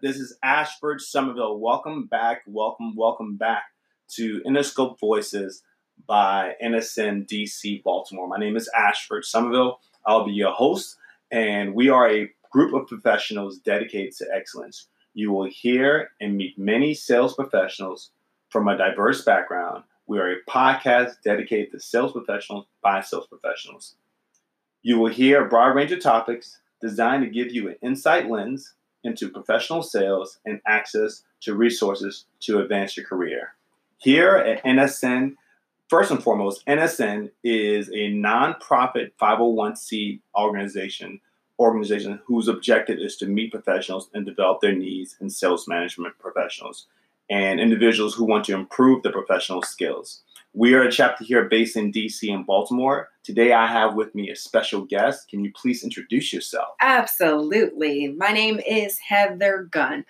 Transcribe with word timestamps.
This 0.00 0.16
is 0.16 0.38
Ashford 0.44 1.00
Somerville. 1.00 1.58
Welcome 1.58 2.06
back, 2.06 2.42
welcome, 2.46 2.94
welcome 2.94 3.36
back 3.36 3.64
to 4.10 4.40
Interscope 4.46 5.00
Voices 5.00 5.64
by 6.06 6.54
NSN 6.62 7.26
DC 7.26 7.82
Baltimore. 7.82 8.28
My 8.28 8.38
name 8.38 8.56
is 8.56 8.70
Ashford 8.76 9.24
Somerville. 9.24 9.80
I'll 10.06 10.24
be 10.24 10.32
your 10.32 10.52
host, 10.52 10.98
and 11.32 11.74
we 11.74 11.88
are 11.88 12.08
a 12.08 12.30
group 12.52 12.74
of 12.74 12.86
professionals 12.86 13.58
dedicated 13.58 14.14
to 14.18 14.26
excellence. 14.32 14.86
You 15.14 15.32
will 15.32 15.48
hear 15.50 16.10
and 16.20 16.36
meet 16.36 16.56
many 16.56 16.94
sales 16.94 17.34
professionals 17.34 18.12
from 18.50 18.68
a 18.68 18.78
diverse 18.78 19.24
background. 19.24 19.82
We 20.06 20.20
are 20.20 20.30
a 20.30 20.42
podcast 20.48 21.22
dedicated 21.24 21.72
to 21.72 21.80
sales 21.80 22.12
professionals 22.12 22.66
by 22.82 23.00
sales 23.00 23.26
professionals. 23.26 23.96
You 24.82 25.00
will 25.00 25.10
hear 25.10 25.44
a 25.44 25.48
broad 25.48 25.74
range 25.74 25.90
of 25.90 26.00
topics 26.00 26.60
designed 26.80 27.24
to 27.24 27.30
give 27.30 27.52
you 27.52 27.68
an 27.68 27.76
insight 27.82 28.30
lens 28.30 28.74
into 29.04 29.28
professional 29.28 29.82
sales 29.82 30.38
and 30.44 30.60
access 30.66 31.22
to 31.40 31.54
resources 31.54 32.26
to 32.40 32.60
advance 32.60 32.96
your 32.96 33.06
career. 33.06 33.54
Here 33.98 34.36
at 34.36 34.64
NSN, 34.64 35.36
first 35.88 36.10
and 36.10 36.22
foremost, 36.22 36.64
NSN 36.66 37.30
is 37.42 37.88
a 37.88 38.12
nonprofit 38.12 39.12
501c 39.20 40.20
organization 40.36 41.20
organization 41.60 42.20
whose 42.24 42.46
objective 42.46 42.98
is 43.00 43.16
to 43.16 43.26
meet 43.26 43.50
professionals 43.50 44.10
and 44.14 44.24
develop 44.24 44.60
their 44.60 44.74
needs 44.74 45.16
in 45.20 45.28
sales 45.28 45.66
management 45.66 46.16
professionals 46.18 46.86
and 47.30 47.60
individuals 47.60 48.14
who 48.14 48.24
want 48.24 48.44
to 48.46 48.54
improve 48.54 49.02
their 49.02 49.12
professional 49.12 49.62
skills. 49.62 50.22
We 50.54 50.74
are 50.74 50.82
a 50.82 50.90
chapter 50.90 51.24
here 51.24 51.44
based 51.44 51.76
in 51.76 51.92
DC 51.92 52.32
and 52.32 52.46
Baltimore. 52.46 53.10
Today 53.22 53.52
I 53.52 53.66
have 53.66 53.94
with 53.94 54.14
me 54.14 54.30
a 54.30 54.36
special 54.36 54.80
guest. 54.80 55.28
Can 55.28 55.44
you 55.44 55.52
please 55.54 55.84
introduce 55.84 56.32
yourself? 56.32 56.68
Absolutely. 56.80 58.08
My 58.08 58.32
name 58.32 58.58
is 58.66 58.98
Heather 58.98 59.68
Gunn. 59.70 60.06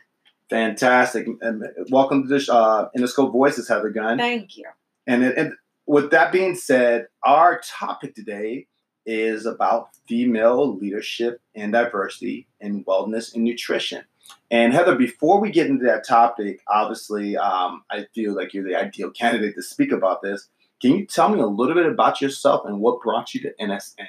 Fantastic. 0.49 1.27
And 1.41 1.65
welcome 1.91 2.23
to 2.23 2.29
this 2.29 2.49
uh, 2.49 2.89
Interscope 2.97 3.33
Voices, 3.33 3.69
Heather 3.69 3.91
Gunn. 3.91 4.17
Thank 4.17 4.57
you. 4.57 4.67
And, 5.07 5.25
and 5.25 5.55
with 5.87 6.11
that 6.13 6.33
being 6.33 6.55
said, 6.55 7.09
our 7.25 7.61
topic 7.61 8.15
today 8.15 8.67
is 9.05 9.47
about 9.47 9.89
female 10.07 10.77
leadership 10.77 11.41
and 11.55 11.73
diversity 11.73 12.47
in 12.61 12.85
wellness 12.85 13.35
and 13.35 13.43
nutrition. 13.43 14.05
And 14.51 14.73
Heather, 14.73 14.95
before 14.97 15.41
we 15.41 15.51
get 15.51 15.67
into 15.67 15.85
that 15.85 16.07
topic, 16.07 16.61
obviously, 16.69 17.37
um, 17.37 17.83
I 17.91 18.07
feel 18.15 18.35
like 18.35 18.55
you're 18.55 18.65
the 18.65 18.77
ideal 18.77 19.11
candidate 19.11 19.55
to 19.57 19.63
speak 19.63 19.93
about 19.93 20.23
this. 20.23 20.49
Can 20.81 20.97
you 20.97 21.07
tell 21.07 21.29
me 21.29 21.41
a 21.41 21.47
little 21.47 21.75
bit 21.75 21.87
about 21.87 22.21
yourself 22.21 22.63
and 22.65 22.81
what 22.81 23.01
brought 23.01 23.35
you 23.35 23.41
to 23.43 23.53
NSN? 23.61 24.07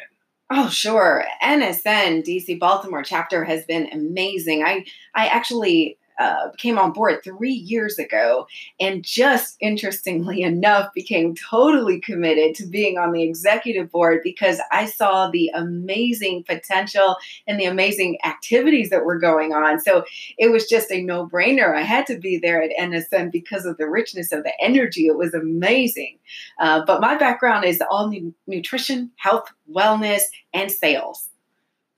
Oh, 0.51 0.69
sure. 0.69 1.25
NSN 1.43 2.23
DC 2.23 2.59
Baltimore 2.59 3.03
chapter 3.03 3.43
has 3.43 3.65
been 3.65 3.89
amazing. 3.91 4.63
I 4.63 4.85
I 5.13 5.27
actually 5.27 5.97
uh, 6.19 6.49
came 6.57 6.77
on 6.77 6.91
board 6.91 7.21
three 7.23 7.53
years 7.53 7.97
ago 7.97 8.45
and 8.79 9.03
just 9.03 9.55
interestingly 9.61 10.41
enough 10.43 10.93
became 10.93 11.33
totally 11.33 11.99
committed 11.99 12.53
to 12.55 12.65
being 12.65 12.97
on 12.97 13.13
the 13.13 13.23
executive 13.23 13.89
board 13.89 14.19
because 14.23 14.59
I 14.71 14.85
saw 14.85 15.29
the 15.29 15.49
amazing 15.55 16.43
potential 16.43 17.15
and 17.47 17.59
the 17.59 17.65
amazing 17.65 18.17
activities 18.25 18.89
that 18.89 19.05
were 19.05 19.17
going 19.17 19.53
on. 19.53 19.79
So 19.79 20.03
it 20.37 20.51
was 20.51 20.67
just 20.67 20.91
a 20.91 21.01
no 21.01 21.27
brainer. 21.27 21.75
I 21.75 21.81
had 21.81 22.05
to 22.07 22.17
be 22.17 22.37
there 22.37 22.61
at 22.61 22.71
NSN 22.77 23.31
because 23.31 23.65
of 23.65 23.77
the 23.77 23.89
richness 23.89 24.31
of 24.33 24.43
the 24.43 24.53
energy. 24.61 25.07
It 25.07 25.17
was 25.17 25.33
amazing. 25.33 26.19
Uh, 26.59 26.83
but 26.85 27.01
my 27.01 27.17
background 27.17 27.65
is 27.65 27.81
all 27.89 28.13
nutrition, 28.45 29.11
health, 29.15 29.49
wellness, 29.73 30.23
and 30.53 30.69
sales. 30.69 31.28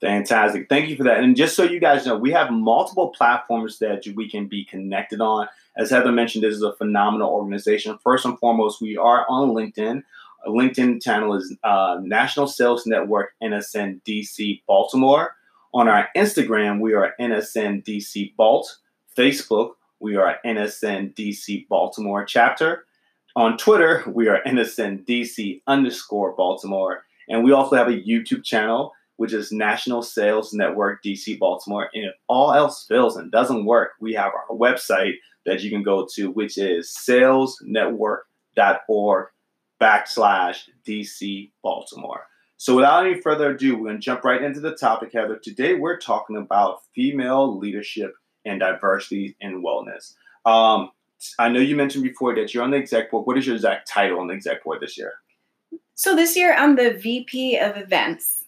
Fantastic. 0.02 0.68
Thank 0.68 0.88
you 0.88 0.96
for 0.96 1.04
that. 1.04 1.20
And 1.20 1.36
just 1.36 1.54
so 1.54 1.62
you 1.62 1.78
guys 1.78 2.04
know, 2.04 2.16
we 2.16 2.32
have 2.32 2.50
multiple 2.50 3.10
platforms 3.10 3.78
that 3.78 4.04
we 4.16 4.28
can 4.28 4.48
be 4.48 4.64
connected 4.64 5.20
on. 5.20 5.46
As 5.76 5.90
Heather 5.90 6.10
mentioned, 6.10 6.42
this 6.42 6.56
is 6.56 6.62
a 6.62 6.72
phenomenal 6.72 7.30
organization. 7.30 7.96
First 8.02 8.24
and 8.24 8.36
foremost, 8.40 8.80
we 8.80 8.96
are 8.96 9.24
on 9.28 9.50
LinkedIn. 9.50 10.02
LinkedIn 10.48 11.00
channel 11.00 11.36
is 11.36 11.56
uh, 11.62 11.98
National 12.02 12.48
Sales 12.48 12.84
Network 12.84 13.34
NSN 13.40 14.02
DC 14.02 14.62
Baltimore. 14.66 15.36
On 15.72 15.86
our 15.86 16.08
Instagram, 16.16 16.80
we 16.80 16.94
are 16.94 17.14
NSN 17.20 17.84
DC 17.84 18.34
Balt. 18.34 18.78
Facebook, 19.16 19.74
we 20.00 20.16
are 20.16 20.38
NSN 20.44 21.14
DC 21.14 21.68
Baltimore 21.68 22.24
chapter. 22.24 22.86
On 23.36 23.56
Twitter, 23.56 24.02
we 24.08 24.26
are 24.26 24.40
NSN 24.44 25.06
DC 25.06 25.62
underscore 25.68 26.32
Baltimore. 26.32 27.04
And 27.28 27.44
we 27.44 27.52
also 27.52 27.76
have 27.76 27.86
a 27.86 27.92
YouTube 27.92 28.42
channel 28.42 28.92
which 29.22 29.32
is 29.32 29.52
National 29.52 30.02
Sales 30.02 30.52
Network 30.52 31.00
DC 31.04 31.38
Baltimore. 31.38 31.88
And 31.94 32.06
if 32.06 32.14
all 32.26 32.52
else 32.52 32.84
fails 32.88 33.16
and 33.16 33.30
doesn't 33.30 33.66
work, 33.66 33.92
we 34.00 34.14
have 34.14 34.32
our 34.32 34.48
website 34.50 35.12
that 35.46 35.62
you 35.62 35.70
can 35.70 35.84
go 35.84 36.08
to, 36.14 36.32
which 36.32 36.58
is 36.58 36.92
salesnetwork.org 37.08 39.26
backslash 39.80 40.68
DC 40.84 41.52
Baltimore. 41.62 42.26
So 42.56 42.74
without 42.74 43.06
any 43.06 43.20
further 43.20 43.52
ado, 43.52 43.76
we're 43.76 43.90
going 43.90 43.98
to 43.98 44.02
jump 44.02 44.24
right 44.24 44.42
into 44.42 44.58
the 44.58 44.74
topic, 44.74 45.12
Heather. 45.12 45.38
Today 45.40 45.74
we're 45.74 46.00
talking 46.00 46.36
about 46.36 46.80
female 46.92 47.56
leadership 47.56 48.12
and 48.44 48.58
diversity 48.58 49.36
in 49.40 49.62
wellness. 49.62 50.14
Um, 50.44 50.90
I 51.38 51.48
know 51.48 51.60
you 51.60 51.76
mentioned 51.76 52.02
before 52.02 52.34
that 52.34 52.52
you're 52.52 52.64
on 52.64 52.72
the 52.72 52.78
exec 52.78 53.12
board. 53.12 53.28
What 53.28 53.38
is 53.38 53.46
your 53.46 53.54
exact 53.54 53.86
title 53.86 54.18
on 54.18 54.26
the 54.26 54.34
exec 54.34 54.64
board 54.64 54.80
this 54.80 54.98
year? 54.98 55.12
So 55.94 56.16
this 56.16 56.36
year 56.36 56.56
I'm 56.58 56.74
the 56.74 56.94
VP 56.94 57.58
of 57.58 57.76
events. 57.76 58.41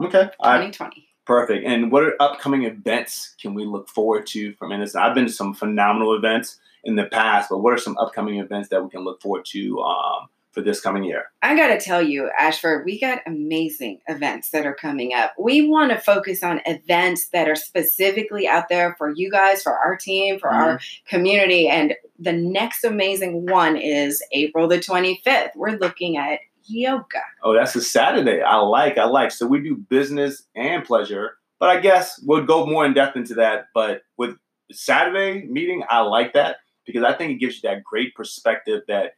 Okay. 0.00 0.30
2020. 0.42 1.08
perfect. 1.24 1.66
And 1.66 1.90
what 1.90 2.02
are 2.02 2.14
upcoming 2.20 2.64
events 2.64 3.34
can 3.40 3.54
we 3.54 3.64
look 3.64 3.88
forward 3.88 4.26
to 4.28 4.52
from 4.54 4.70
NSN? 4.70 5.00
I've 5.00 5.14
been 5.14 5.26
to 5.26 5.32
some 5.32 5.54
phenomenal 5.54 6.14
events 6.14 6.58
in 6.84 6.96
the 6.96 7.04
past, 7.04 7.48
but 7.50 7.58
what 7.58 7.72
are 7.72 7.78
some 7.78 7.98
upcoming 7.98 8.38
events 8.38 8.68
that 8.68 8.82
we 8.82 8.90
can 8.90 9.02
look 9.04 9.20
forward 9.20 9.44
to 9.46 9.80
um, 9.80 10.28
for 10.52 10.62
this 10.62 10.80
coming 10.80 11.04
year? 11.04 11.24
I 11.42 11.56
got 11.56 11.68
to 11.68 11.80
tell 11.80 12.00
you, 12.00 12.30
Ashford, 12.38 12.84
we 12.84 12.98
got 13.00 13.20
amazing 13.26 14.00
events 14.06 14.50
that 14.50 14.64
are 14.64 14.74
coming 14.74 15.12
up. 15.12 15.34
We 15.38 15.68
want 15.68 15.90
to 15.90 15.98
focus 15.98 16.42
on 16.42 16.60
events 16.64 17.28
that 17.30 17.48
are 17.48 17.56
specifically 17.56 18.46
out 18.46 18.68
there 18.68 18.94
for 18.96 19.12
you 19.14 19.30
guys, 19.30 19.62
for 19.62 19.76
our 19.76 19.96
team, 19.96 20.38
for 20.38 20.48
mm-hmm. 20.48 20.62
our 20.62 20.80
community. 21.08 21.68
And 21.68 21.94
the 22.18 22.32
next 22.32 22.84
amazing 22.84 23.46
one 23.46 23.76
is 23.76 24.22
April 24.32 24.68
the 24.68 24.78
25th. 24.78 25.56
We're 25.56 25.76
looking 25.76 26.16
at 26.16 26.40
yoga. 26.68 27.22
Oh, 27.42 27.54
that's 27.54 27.76
a 27.76 27.80
Saturday. 27.80 28.42
I 28.42 28.56
like, 28.56 28.98
I 28.98 29.04
like. 29.04 29.30
So 29.30 29.46
we 29.46 29.60
do 29.60 29.76
business 29.76 30.42
and 30.54 30.84
pleasure, 30.84 31.36
but 31.58 31.70
I 31.70 31.80
guess 31.80 32.20
we'll 32.24 32.44
go 32.44 32.66
more 32.66 32.84
in 32.84 32.94
depth 32.94 33.16
into 33.16 33.34
that. 33.34 33.66
But 33.74 34.02
with 34.16 34.36
Saturday 34.72 35.46
meeting, 35.46 35.82
I 35.88 36.00
like 36.00 36.34
that 36.34 36.56
because 36.86 37.02
I 37.02 37.12
think 37.12 37.32
it 37.32 37.40
gives 37.40 37.56
you 37.56 37.68
that 37.68 37.84
great 37.84 38.14
perspective 38.14 38.82
that 38.88 39.12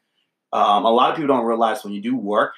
um, 0.52 0.84
a 0.84 0.90
lot 0.90 1.10
of 1.10 1.16
people 1.16 1.34
don't 1.34 1.46
realize 1.46 1.84
when 1.84 1.92
you 1.92 2.00
do 2.00 2.16
work, 2.16 2.54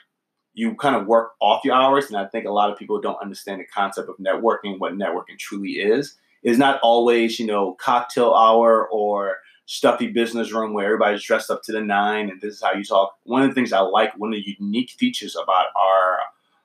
you 0.53 0.75
kind 0.75 0.97
of 0.97 1.07
work 1.07 1.33
off 1.41 1.65
your 1.65 1.75
hours. 1.75 2.07
And 2.07 2.17
I 2.17 2.27
think 2.27 2.47
a 2.47 2.53
lot 2.53 2.71
of 2.71 2.79
people 2.79 3.01
don't 3.01 3.21
understand 3.21 3.61
the 3.61 3.67
concept 3.67 4.09
of 4.09 4.17
networking, 4.19 4.79
what 4.79 4.95
networking 4.95 5.39
truly 5.39 5.73
is. 5.73 6.17
It's 6.43 6.59
not 6.59 6.81
always, 6.83 7.39
you 7.39 7.47
know, 7.47 7.75
cocktail 7.75 8.35
hour 8.35 8.89
or 8.91 9.37
stuffy 9.71 10.09
business 10.09 10.53
room 10.53 10.73
where 10.73 10.85
everybody's 10.85 11.23
dressed 11.23 11.49
up 11.49 11.63
to 11.63 11.71
the 11.71 11.81
nine 11.81 12.29
and 12.29 12.41
this 12.41 12.55
is 12.55 12.61
how 12.61 12.73
you 12.73 12.83
talk. 12.83 13.17
One 13.23 13.43
of 13.43 13.49
the 13.49 13.55
things 13.55 13.73
I 13.73 13.79
like, 13.79 14.19
one 14.19 14.31
of 14.31 14.35
the 14.35 14.57
unique 14.59 14.91
features 14.91 15.37
about 15.41 15.67
our 15.77 16.19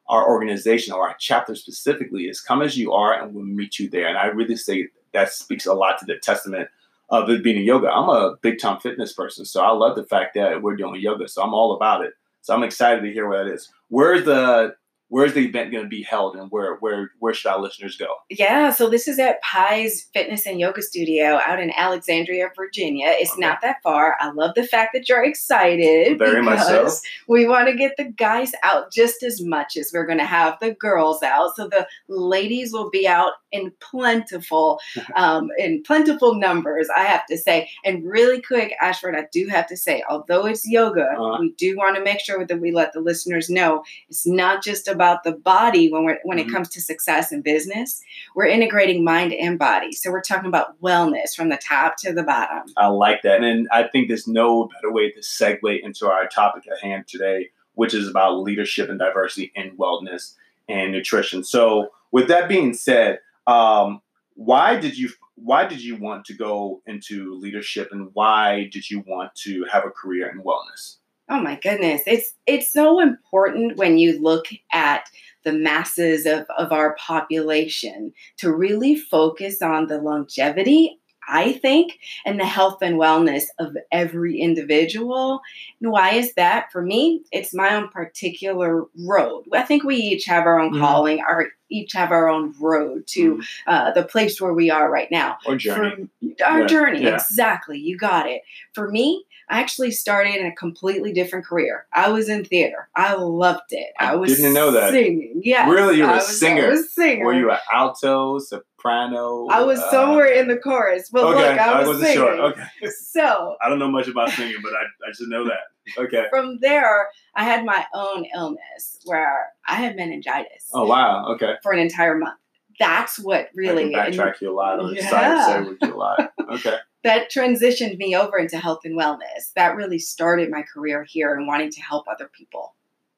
our 0.09 0.27
organization 0.27 0.91
or 0.91 1.07
our 1.07 1.15
chapter 1.19 1.53
specifically 1.53 2.23
is 2.23 2.41
come 2.41 2.63
as 2.63 2.77
you 2.77 2.93
are 2.93 3.13
and 3.13 3.33
we'll 3.33 3.45
meet 3.45 3.77
you 3.77 3.91
there. 3.91 4.07
And 4.07 4.17
I 4.17 4.25
really 4.25 4.55
say 4.55 4.87
that 5.13 5.31
speaks 5.31 5.67
a 5.67 5.73
lot 5.75 5.99
to 5.99 6.05
the 6.05 6.17
testament 6.17 6.67
of 7.09 7.29
it 7.29 7.43
being 7.43 7.57
a 7.57 7.61
yoga. 7.61 7.91
I'm 7.91 8.09
a 8.09 8.37
big 8.41 8.57
time 8.57 8.79
fitness 8.79 9.13
person, 9.13 9.45
so 9.45 9.61
I 9.61 9.71
love 9.71 9.95
the 9.95 10.05
fact 10.05 10.33
that 10.33 10.63
we're 10.63 10.75
doing 10.75 10.99
yoga. 10.99 11.27
So 11.27 11.43
I'm 11.43 11.53
all 11.53 11.75
about 11.75 12.03
it. 12.03 12.13
So 12.41 12.55
I'm 12.55 12.63
excited 12.63 13.01
to 13.01 13.13
hear 13.13 13.29
what 13.29 13.43
that 13.43 13.53
is. 13.53 13.69
Where's 13.89 14.25
the 14.25 14.75
where's 15.15 15.33
the 15.33 15.45
event 15.45 15.71
going 15.71 15.85
to 15.85 15.89
be 15.89 16.03
held 16.03 16.35
and 16.35 16.51
where 16.51 16.75
where 16.81 17.11
where 17.19 17.33
should 17.33 17.49
our 17.49 17.61
listeners 17.61 17.95
go? 17.95 18.07
Yeah 18.29 18.69
so 18.69 18.89
this 18.89 19.07
is 19.07 19.17
at 19.17 19.41
pies 19.41 20.09
fitness 20.13 20.45
and 20.45 20.59
yoga 20.59 20.81
studio 20.81 21.39
out 21.47 21.61
in 21.61 21.71
alexandria 21.71 22.49
virginia. 22.53 23.07
It's 23.11 23.31
okay. 23.31 23.39
not 23.39 23.61
that 23.61 23.77
far. 23.81 24.17
I 24.19 24.31
love 24.31 24.55
the 24.55 24.65
fact 24.65 24.89
that 24.93 25.07
you're 25.07 25.23
excited 25.23 26.19
very 26.19 26.41
much 26.41 26.59
so. 26.59 26.89
we 27.29 27.47
want 27.47 27.69
to 27.69 27.75
get 27.77 27.95
the 27.95 28.11
guys 28.11 28.51
out 28.61 28.91
just 28.91 29.23
as 29.23 29.41
much 29.41 29.77
as 29.77 29.91
we're 29.93 30.05
going 30.05 30.19
to 30.19 30.25
have 30.25 30.57
the 30.59 30.71
girls 30.73 31.23
out. 31.23 31.55
So 31.55 31.69
the 31.69 31.87
ladies 32.09 32.73
will 32.73 32.89
be 32.89 33.07
out 33.07 33.33
in 33.53 33.71
plentiful 33.79 34.79
um, 35.15 35.49
in 35.57 35.81
plentiful 35.83 36.35
numbers 36.35 36.89
i 36.95 37.03
have 37.03 37.25
to 37.27 37.37
say. 37.37 37.69
And 37.85 38.03
really 38.03 38.41
quick 38.41 38.73
ashford 38.81 39.15
i 39.15 39.27
do 39.31 39.47
have 39.47 39.67
to 39.67 39.77
say 39.77 40.03
although 40.09 40.45
it's 40.45 40.67
yoga 40.67 41.05
uh-huh. 41.05 41.37
we 41.39 41.53
do 41.53 41.77
want 41.77 41.95
to 41.95 42.03
make 42.03 42.19
sure 42.19 42.45
that 42.45 42.59
we 42.59 42.71
let 42.71 42.91
the 42.91 42.99
listeners 42.99 43.49
know 43.49 43.83
it's 44.09 44.27
not 44.27 44.61
just 44.61 44.87
about 44.87 45.04
the 45.23 45.31
body 45.31 45.91
when 45.91 46.03
we're 46.03 46.19
when 46.23 46.37
mm-hmm. 46.37 46.49
it 46.49 46.51
comes 46.51 46.69
to 46.69 46.81
success 46.81 47.31
in 47.31 47.41
business. 47.41 48.01
We're 48.35 48.45
integrating 48.45 49.03
mind 49.03 49.33
and 49.33 49.57
body. 49.57 49.91
So 49.93 50.11
we're 50.11 50.21
talking 50.21 50.47
about 50.47 50.79
wellness 50.81 51.35
from 51.35 51.49
the 51.49 51.57
top 51.57 51.95
to 51.99 52.13
the 52.13 52.23
bottom. 52.23 52.63
I 52.77 52.87
like 52.87 53.21
that. 53.23 53.43
And 53.43 53.67
I 53.71 53.83
think 53.87 54.07
there's 54.07 54.27
no 54.27 54.67
better 54.67 54.91
way 54.91 55.11
to 55.11 55.19
segue 55.19 55.83
into 55.83 56.07
our 56.07 56.27
topic 56.27 56.63
at 56.71 56.81
hand 56.81 57.05
today, 57.07 57.49
which 57.73 57.93
is 57.93 58.07
about 58.07 58.39
leadership 58.39 58.89
and 58.89 58.99
diversity 58.99 59.51
in 59.55 59.77
wellness 59.77 60.33
and 60.67 60.91
nutrition. 60.91 61.43
So 61.43 61.89
with 62.11 62.27
that 62.27 62.49
being 62.49 62.73
said, 62.73 63.19
um, 63.47 64.01
why 64.35 64.77
did 64.77 64.97
you 64.97 65.09
why 65.35 65.65
did 65.65 65.83
you 65.83 65.97
want 65.97 66.25
to 66.25 66.33
go 66.33 66.81
into 66.85 67.35
leadership 67.35 67.89
and 67.91 68.09
why 68.13 68.69
did 68.71 68.89
you 68.89 69.03
want 69.05 69.35
to 69.35 69.65
have 69.71 69.85
a 69.85 69.89
career 69.89 70.29
in 70.29 70.41
wellness? 70.41 70.97
Oh 71.29 71.39
my 71.39 71.55
goodness. 71.55 72.01
It's 72.05 72.33
it's 72.45 72.71
so 72.71 72.99
important 72.99 73.77
when 73.77 73.97
you 73.97 74.21
look 74.21 74.45
at 74.71 75.09
the 75.43 75.53
masses 75.53 76.25
of, 76.25 76.45
of 76.57 76.71
our 76.71 76.95
population 76.95 78.13
to 78.37 78.51
really 78.51 78.95
focus 78.95 79.61
on 79.61 79.87
the 79.87 79.99
longevity 79.99 80.99
I 81.27 81.53
think, 81.53 81.99
and 82.25 82.39
the 82.39 82.45
health 82.45 82.81
and 82.81 82.95
wellness 82.95 83.45
of 83.59 83.75
every 83.91 84.39
individual. 84.39 85.41
And 85.81 85.91
why 85.91 86.11
is 86.11 86.33
that? 86.35 86.71
For 86.71 86.81
me, 86.81 87.23
it's 87.31 87.53
my 87.53 87.75
own 87.75 87.89
particular 87.89 88.85
road. 88.99 89.45
I 89.53 89.63
think 89.63 89.83
we 89.83 89.95
each 89.95 90.25
have 90.25 90.45
our 90.45 90.59
own 90.59 90.71
mm-hmm. 90.71 90.81
calling, 90.81 91.21
our 91.21 91.47
each 91.69 91.93
have 91.93 92.11
our 92.11 92.29
own 92.29 92.53
road 92.59 93.07
to 93.07 93.35
mm-hmm. 93.35 93.71
uh, 93.71 93.91
the 93.91 94.03
place 94.03 94.39
where 94.39 94.53
we 94.53 94.69
are 94.69 94.89
right 94.89 95.09
now. 95.11 95.37
Or 95.45 95.55
journey. 95.55 96.07
For, 96.37 96.45
our 96.45 96.61
yeah. 96.61 96.67
journey, 96.67 97.03
yeah. 97.03 97.15
exactly. 97.15 97.79
You 97.79 97.97
got 97.97 98.29
it. 98.29 98.43
For 98.73 98.89
me, 98.89 99.25
I 99.47 99.59
actually 99.59 99.91
started 99.91 100.35
in 100.35 100.45
a 100.47 100.55
completely 100.55 101.13
different 101.13 101.45
career. 101.45 101.85
I 101.93 102.09
was 102.09 102.29
in 102.29 102.45
theater. 102.45 102.89
I 102.95 103.15
loved 103.15 103.71
it. 103.71 103.93
I, 103.99 104.13
I 104.13 104.15
was 104.15 104.35
didn't 104.35 104.53
know 104.53 104.71
that. 104.71 104.91
Singing. 104.91 105.41
Yeah, 105.43 105.69
Really? 105.69 105.97
You 105.97 106.07
were 106.07 106.15
a 106.15 106.21
singer. 106.21 106.65
I 106.65 106.69
was 106.69 106.79
a 106.79 106.83
singer. 106.83 107.25
Were 107.25 107.33
you 107.33 107.51
an 107.51 107.59
alto, 107.71 108.39
soprano? 108.39 109.47
I 109.47 109.61
was 109.61 109.79
uh, 109.79 109.91
somewhere 109.91 110.25
in 110.25 110.47
the 110.47 110.57
chorus. 110.57 111.09
But 111.11 111.25
okay, 111.25 111.49
look, 111.51 111.59
I 111.59 111.79
was 111.79 111.85
I 111.85 111.87
wasn't 111.87 112.05
singing. 112.05 112.17
sure. 112.17 112.41
Okay. 112.45 112.89
So 113.11 113.55
I 113.63 113.69
don't 113.69 113.79
know 113.79 113.91
much 113.91 114.07
about 114.07 114.31
singing, 114.31 114.57
but 114.63 114.73
I, 114.73 115.09
I 115.09 115.11
should 115.13 115.29
know 115.29 115.45
that. 115.45 116.03
Okay. 116.03 116.25
From 116.31 116.57
there, 116.61 117.09
I 117.35 117.43
had 117.43 117.63
my 117.63 117.85
own 117.93 118.25
illness 118.35 118.99
where 119.05 119.51
I 119.67 119.75
had 119.75 119.95
meningitis. 119.95 120.69
Oh 120.73 120.87
wow! 120.87 121.33
Okay. 121.33 121.55
For 121.61 121.71
an 121.71 121.79
entire 121.79 122.17
month. 122.17 122.39
That's 122.79 123.19
what 123.19 123.49
really 123.55 123.95
I 123.95 124.09
can 124.09 124.19
backtrack 124.19 124.41
you 124.41 124.51
a 124.51 124.55
lot. 124.55 124.81
Or 124.81 124.91
yeah. 124.91 125.09
side 125.09 125.67
with 125.67 125.77
you 125.81 125.93
a 125.93 125.95
lot. 125.95 126.31
Okay 126.53 126.77
that 127.05 127.31
transitioned 127.31 127.99
me 127.99 128.15
over 128.15 128.35
into 128.35 128.57
health 128.57 128.79
and 128.83 128.97
wellness. 128.97 129.53
That 129.55 129.75
really 129.75 129.99
started 129.99 130.49
my 130.49 130.63
career 130.63 131.03
here 131.03 131.35
and 131.35 131.45
wanting 131.45 131.69
to 131.69 131.81
help 131.81 132.07
other 132.07 132.27
people. 132.33 132.73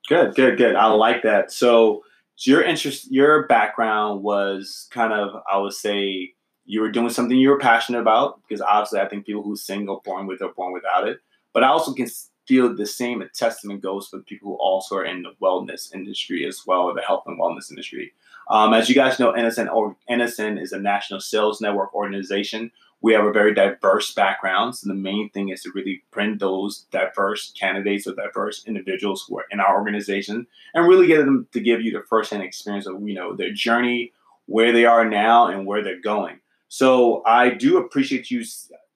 Good, 0.09 0.35
good, 0.35 0.57
good. 0.57 0.75
I 0.75 0.87
like 0.87 1.23
that. 1.23 1.53
So, 1.53 2.03
so 2.35 2.51
your 2.51 2.61
interest, 2.61 3.09
your 3.09 3.47
background 3.47 4.23
was 4.23 4.89
kind 4.91 5.13
of, 5.13 5.41
I 5.49 5.57
would 5.57 5.71
say, 5.71 6.33
you 6.65 6.81
were 6.81 6.91
doing 6.91 7.09
something 7.09 7.37
you 7.37 7.49
were 7.49 7.59
passionate 7.59 8.01
about 8.01 8.41
because 8.41 8.59
obviously 8.59 8.99
I 8.99 9.07
think 9.07 9.25
people 9.25 9.41
who 9.41 9.55
sing 9.55 9.87
are 9.87 10.01
born 10.03 10.27
with 10.27 10.41
or 10.41 10.51
born 10.51 10.73
without 10.73 11.07
it. 11.07 11.21
But 11.53 11.63
I 11.63 11.69
also 11.69 11.93
can 11.93 12.09
feel 12.45 12.75
the 12.75 12.85
same 12.85 13.21
a 13.21 13.29
testament 13.29 13.81
goes 13.81 14.09
for 14.09 14.19
people 14.19 14.51
who 14.51 14.57
also 14.57 14.97
are 14.97 15.05
in 15.05 15.23
the 15.23 15.31
wellness 15.41 15.93
industry 15.93 16.45
as 16.45 16.63
well, 16.67 16.81
or 16.81 16.93
the 16.93 17.01
health 17.01 17.23
and 17.25 17.39
wellness 17.39 17.69
industry. 17.69 18.11
Um, 18.49 18.73
as 18.73 18.89
you 18.89 18.95
guys 18.95 19.17
know, 19.17 19.31
NSN 19.31 19.73
or 19.73 19.95
NSN 20.09 20.61
is 20.61 20.73
a 20.73 20.79
national 20.79 21.21
sales 21.21 21.61
network 21.61 21.93
organization 21.93 22.71
we 23.01 23.13
have 23.13 23.25
a 23.25 23.31
very 23.31 23.53
diverse 23.53 24.13
backgrounds. 24.13 24.83
And 24.83 24.89
the 24.89 25.01
main 25.01 25.29
thing 25.29 25.49
is 25.49 25.61
to 25.63 25.71
really 25.73 26.03
bring 26.11 26.37
those 26.37 26.85
diverse 26.91 27.53
candidates 27.59 28.07
or 28.07 28.15
diverse 28.15 28.65
individuals 28.65 29.25
who 29.27 29.37
are 29.39 29.45
in 29.51 29.59
our 29.59 29.77
organization 29.77 30.47
and 30.73 30.87
really 30.87 31.07
get 31.07 31.19
them 31.19 31.47
to 31.53 31.59
give 31.59 31.81
you 31.81 31.91
the 31.91 32.03
firsthand 32.09 32.43
experience 32.43 32.87
of, 32.87 33.01
you 33.07 33.13
know, 33.13 33.35
their 33.35 33.53
journey, 33.53 34.13
where 34.47 34.71
they 34.71 34.85
are 34.85 35.07
now 35.07 35.47
and 35.47 35.65
where 35.65 35.83
they're 35.83 36.01
going. 36.01 36.39
So 36.69 37.23
I 37.25 37.49
do 37.51 37.77
appreciate 37.77 38.31
you 38.31 38.43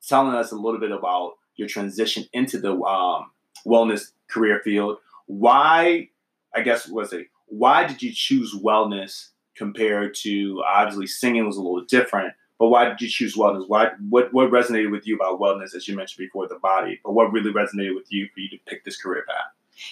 telling 0.07 0.36
us 0.36 0.51
a 0.51 0.56
little 0.56 0.80
bit 0.80 0.92
about 0.92 1.33
your 1.56 1.68
transition 1.68 2.25
into 2.33 2.57
the 2.59 2.74
um, 2.74 3.31
wellness 3.65 4.12
career 4.30 4.62
field. 4.63 4.97
Why, 5.27 6.09
I 6.56 6.62
guess, 6.62 6.88
was 6.88 7.13
it, 7.13 7.27
why 7.47 7.86
did 7.86 8.01
you 8.01 8.12
choose 8.13 8.56
wellness 8.56 9.30
compared 9.56 10.15
to 10.15 10.63
obviously 10.68 11.07
singing 11.07 11.45
was 11.45 11.57
a 11.57 11.62
little 11.62 11.86
different? 11.86 12.33
But 12.61 12.69
why 12.69 12.85
did 12.85 13.01
you 13.01 13.09
choose 13.09 13.35
wellness? 13.35 13.67
Why 13.67 13.89
what 14.07 14.31
what 14.35 14.51
resonated 14.51 14.91
with 14.91 15.07
you 15.07 15.15
about 15.15 15.39
wellness, 15.39 15.73
as 15.73 15.87
you 15.87 15.95
mentioned 15.95 16.23
before, 16.23 16.47
the 16.47 16.59
body? 16.59 16.99
But 17.03 17.13
what 17.13 17.31
really 17.31 17.51
resonated 17.51 17.95
with 17.95 18.13
you 18.13 18.27
for 18.31 18.39
you 18.39 18.49
to 18.49 18.57
pick 18.67 18.85
this 18.85 19.01
career 19.01 19.25
path? 19.27 19.47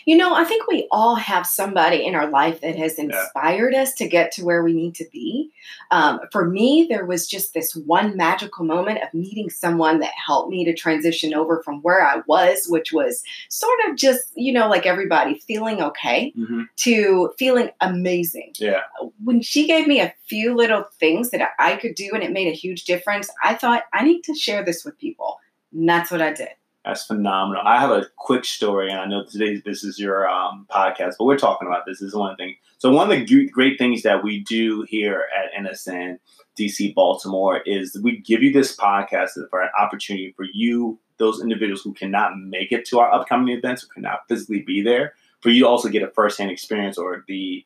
You 0.05 0.17
know, 0.17 0.33
I 0.33 0.43
think 0.43 0.67
we 0.67 0.87
all 0.91 1.15
have 1.15 1.45
somebody 1.45 2.05
in 2.05 2.15
our 2.15 2.29
life 2.29 2.61
that 2.61 2.75
has 2.75 2.97
inspired 2.99 3.73
yeah. 3.73 3.81
us 3.81 3.93
to 3.95 4.07
get 4.07 4.31
to 4.33 4.45
where 4.45 4.63
we 4.63 4.73
need 4.73 4.95
to 4.95 5.05
be. 5.11 5.51
Um, 5.91 6.19
for 6.31 6.45
me, 6.45 6.87
there 6.89 7.05
was 7.05 7.27
just 7.27 7.53
this 7.53 7.75
one 7.75 8.15
magical 8.15 8.65
moment 8.65 8.99
of 9.03 9.13
meeting 9.13 9.49
someone 9.49 9.99
that 9.99 10.11
helped 10.25 10.49
me 10.49 10.65
to 10.65 10.73
transition 10.73 11.33
over 11.33 11.61
from 11.63 11.81
where 11.81 12.05
I 12.05 12.21
was, 12.27 12.67
which 12.67 12.93
was 12.93 13.23
sort 13.49 13.79
of 13.87 13.95
just, 13.95 14.27
you 14.35 14.53
know, 14.53 14.69
like 14.69 14.85
everybody 14.85 15.39
feeling 15.39 15.81
okay, 15.81 16.33
mm-hmm. 16.37 16.63
to 16.77 17.33
feeling 17.37 17.69
amazing. 17.81 18.53
Yeah. 18.57 18.81
When 19.23 19.41
she 19.41 19.67
gave 19.67 19.87
me 19.87 19.99
a 20.01 20.13
few 20.27 20.55
little 20.55 20.85
things 20.99 21.31
that 21.31 21.49
I 21.59 21.75
could 21.75 21.95
do 21.95 22.11
and 22.13 22.23
it 22.23 22.31
made 22.31 22.47
a 22.47 22.55
huge 22.55 22.85
difference, 22.85 23.29
I 23.43 23.55
thought, 23.55 23.83
I 23.93 24.03
need 24.03 24.23
to 24.23 24.35
share 24.35 24.63
this 24.63 24.85
with 24.85 24.97
people. 24.97 25.39
And 25.73 25.87
that's 25.87 26.11
what 26.11 26.21
I 26.21 26.33
did. 26.33 26.49
That's 26.89 27.05
phenomenal. 27.05 27.61
I 27.67 27.79
have 27.79 27.91
a 27.91 28.07
quick 28.15 28.43
story, 28.43 28.89
and 28.89 28.99
I 28.99 29.05
know 29.05 29.23
today 29.23 29.61
this 29.63 29.83
is 29.83 29.99
your 29.99 30.27
um, 30.27 30.65
podcast, 30.71 31.17
but 31.19 31.25
we're 31.25 31.37
talking 31.37 31.67
about 31.67 31.85
this. 31.85 31.99
This 31.99 32.07
is 32.07 32.15
one 32.15 32.35
thing. 32.35 32.55
So 32.79 32.89
one 32.89 33.11
of 33.11 33.27
the 33.27 33.49
great 33.51 33.77
things 33.77 34.01
that 34.01 34.23
we 34.23 34.39
do 34.39 34.87
here 34.89 35.25
at 35.37 35.53
NSN 35.63 36.17
DC 36.59 36.95
Baltimore 36.95 37.61
is 37.67 37.95
we 38.01 38.17
give 38.17 38.41
you 38.41 38.51
this 38.51 38.75
podcast 38.75 39.33
for 39.51 39.61
an 39.61 39.69
opportunity 39.79 40.33
for 40.35 40.47
you, 40.51 40.99
those 41.17 41.39
individuals 41.39 41.83
who 41.83 41.93
cannot 41.93 42.39
make 42.39 42.71
it 42.71 42.85
to 42.85 42.97
our 42.97 43.13
upcoming 43.13 43.55
events 43.55 43.83
or 43.83 43.87
cannot 43.93 44.27
physically 44.27 44.63
be 44.63 44.81
there, 44.81 45.13
for 45.41 45.49
you 45.49 45.65
to 45.65 45.67
also 45.67 45.89
get 45.89 46.01
a 46.01 46.09
firsthand 46.09 46.49
experience 46.49 46.97
or 46.97 47.23
the 47.27 47.63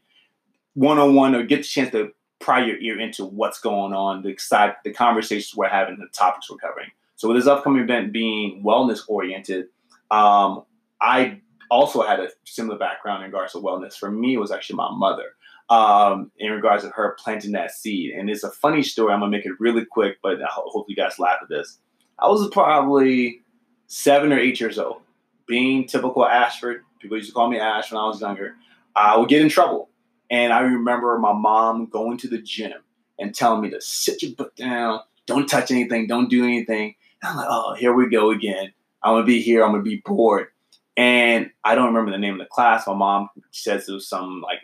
one-on-one 0.73 1.33
or 1.33 1.43
get 1.43 1.59
the 1.59 1.63
chance 1.63 1.91
to 1.91 2.11
pry 2.41 2.65
your 2.65 2.77
ear 2.79 2.99
into 2.99 3.23
what's 3.23 3.61
going 3.61 3.93
on, 3.93 4.21
the 4.21 4.27
excite, 4.27 4.83
the 4.83 4.91
conversations 4.91 5.55
we're 5.55 5.69
having, 5.69 5.97
the 5.97 6.07
topics 6.07 6.51
we're 6.51 6.57
covering. 6.57 6.89
So 7.15 7.27
with 7.27 7.37
this 7.37 7.47
upcoming 7.47 7.83
event 7.83 8.11
being 8.11 8.63
wellness 8.65 9.01
oriented, 9.07 9.67
um, 10.11 10.63
I 11.01 11.41
also 11.69 12.01
had 12.01 12.19
a 12.19 12.29
similar 12.45 12.77
background 12.77 13.23
in 13.23 13.31
regards 13.31 13.53
to 13.53 13.59
wellness. 13.59 13.97
For 13.97 14.11
me, 14.11 14.35
it 14.35 14.39
was 14.39 14.51
actually 14.51 14.77
my 14.77 14.89
mother 14.91 15.35
um, 15.69 16.31
in 16.37 16.51
regards 16.51 16.83
to 16.83 16.89
her 16.89 17.15
planting 17.19 17.53
that 17.53 17.71
seed. 17.71 18.13
And 18.13 18.29
it's 18.29 18.43
a 18.43 18.51
funny 18.51 18.83
story. 18.83 19.13
I'm 19.13 19.19
gonna 19.19 19.31
make 19.31 19.45
it 19.45 19.59
really 19.59 19.85
quick, 19.85 20.17
but 20.21 20.41
I 20.41 20.47
hope 20.49 20.85
you 20.89 20.95
guys 20.95 21.19
laugh 21.19 21.39
at 21.41 21.49
this. 21.49 21.79
I 22.19 22.27
was 22.27 22.47
probably 22.49 23.41
seven 23.87 24.31
or 24.31 24.39
eight 24.39 24.59
years 24.59 24.77
old, 24.77 25.01
being 25.47 25.87
typical 25.87 26.25
Ashford. 26.25 26.83
People 26.99 27.17
used 27.17 27.29
to 27.29 27.33
call 27.33 27.49
me 27.49 27.59
Ash 27.59 27.91
when 27.91 27.99
I 27.99 28.07
was 28.07 28.21
younger. 28.21 28.55
I 28.95 29.17
would 29.17 29.29
get 29.29 29.41
in 29.41 29.49
trouble, 29.49 29.89
and 30.29 30.53
I 30.53 30.61
remember 30.61 31.17
my 31.17 31.33
mom 31.33 31.87
going 31.87 32.17
to 32.19 32.27
the 32.27 32.41
gym 32.41 32.73
and 33.19 33.33
telling 33.33 33.61
me 33.61 33.69
to 33.71 33.81
sit 33.81 34.21
your 34.21 34.33
butt 34.35 34.55
down, 34.55 34.99
don't 35.25 35.47
touch 35.47 35.71
anything, 35.71 36.07
don't 36.07 36.29
do 36.29 36.43
anything. 36.43 36.95
I'm 37.23 37.37
like, 37.37 37.47
oh, 37.49 37.73
here 37.75 37.93
we 37.93 38.09
go 38.09 38.31
again. 38.31 38.73
I'm 39.01 39.15
gonna 39.15 39.25
be 39.25 39.41
here. 39.41 39.63
I'm 39.63 39.71
gonna 39.71 39.83
be 39.83 40.01
bored. 40.05 40.47
And 40.95 41.49
I 41.63 41.75
don't 41.75 41.87
remember 41.87 42.11
the 42.11 42.17
name 42.17 42.33
of 42.33 42.39
the 42.39 42.45
class. 42.45 42.85
My 42.85 42.93
mom 42.93 43.29
says 43.51 43.89
it 43.89 43.93
was 43.93 44.07
some 44.07 44.41
like, 44.41 44.59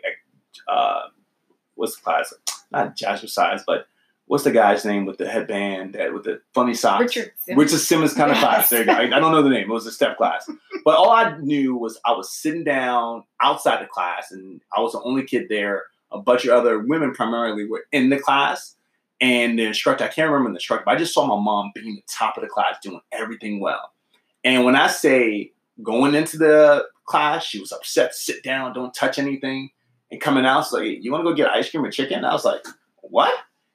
uh, 0.68 1.02
what's 1.74 1.96
the 1.96 2.02
class? 2.02 2.32
Not 2.70 2.96
jazzercise, 2.96 3.62
but 3.66 3.86
what's 4.26 4.44
the 4.44 4.52
guy's 4.52 4.84
name 4.84 5.06
with 5.06 5.18
the 5.18 5.28
headband 5.28 5.94
that 5.94 6.14
with 6.14 6.22
the 6.22 6.40
funny 6.54 6.72
socks? 6.74 7.00
Richard 7.00 7.32
Simmons. 7.38 7.64
Richard 7.64 7.82
Simmons 7.82 8.14
kind 8.14 8.30
of 8.30 8.36
yes. 8.36 8.44
class. 8.44 8.70
There 8.70 8.80
you 8.80 8.86
go. 8.86 8.92
I, 8.92 9.18
don't 9.18 9.32
know 9.32 9.42
the 9.42 9.50
name. 9.50 9.68
It 9.68 9.72
was 9.72 9.86
a 9.86 9.92
step 9.92 10.16
class. 10.16 10.48
But 10.84 10.96
all 10.96 11.10
I 11.10 11.36
knew 11.38 11.74
was 11.74 11.98
I 12.04 12.12
was 12.12 12.32
sitting 12.32 12.62
down 12.62 13.24
outside 13.40 13.82
the 13.82 13.88
class, 13.88 14.30
and 14.30 14.60
I 14.76 14.80
was 14.80 14.92
the 14.92 15.02
only 15.02 15.24
kid 15.24 15.46
there. 15.48 15.84
A 16.12 16.20
bunch 16.20 16.44
of 16.44 16.50
other 16.52 16.78
women 16.78 17.12
primarily 17.12 17.66
were 17.66 17.84
in 17.90 18.10
the 18.10 18.18
class. 18.18 18.76
And 19.20 19.58
the 19.58 19.64
instructor, 19.64 20.04
I 20.04 20.08
can't 20.08 20.30
remember 20.30 20.50
the 20.50 20.56
instructor, 20.56 20.84
but 20.86 20.94
I 20.94 20.98
just 20.98 21.12
saw 21.12 21.26
my 21.26 21.42
mom 21.42 21.72
being 21.74 21.96
the 21.96 22.02
top 22.08 22.36
of 22.36 22.42
the 22.42 22.48
class, 22.48 22.76
doing 22.82 23.00
everything 23.12 23.60
well. 23.60 23.92
And 24.44 24.64
when 24.64 24.76
I 24.76 24.86
say 24.86 25.52
going 25.82 26.14
into 26.14 26.38
the 26.38 26.86
class, 27.04 27.44
she 27.44 27.60
was 27.60 27.72
upset, 27.72 28.14
sit 28.14 28.42
down, 28.42 28.72
don't 28.72 28.94
touch 28.94 29.18
anything. 29.18 29.70
And 30.10 30.20
coming 30.20 30.46
out, 30.46 30.60
it's 30.60 30.72
like, 30.72 31.02
you 31.02 31.12
want 31.12 31.24
to 31.24 31.30
go 31.30 31.36
get 31.36 31.50
ice 31.50 31.70
cream 31.70 31.84
or 31.84 31.90
chicken? 31.90 32.24
I 32.24 32.32
was 32.32 32.44
like, 32.44 32.64
what? 33.02 33.32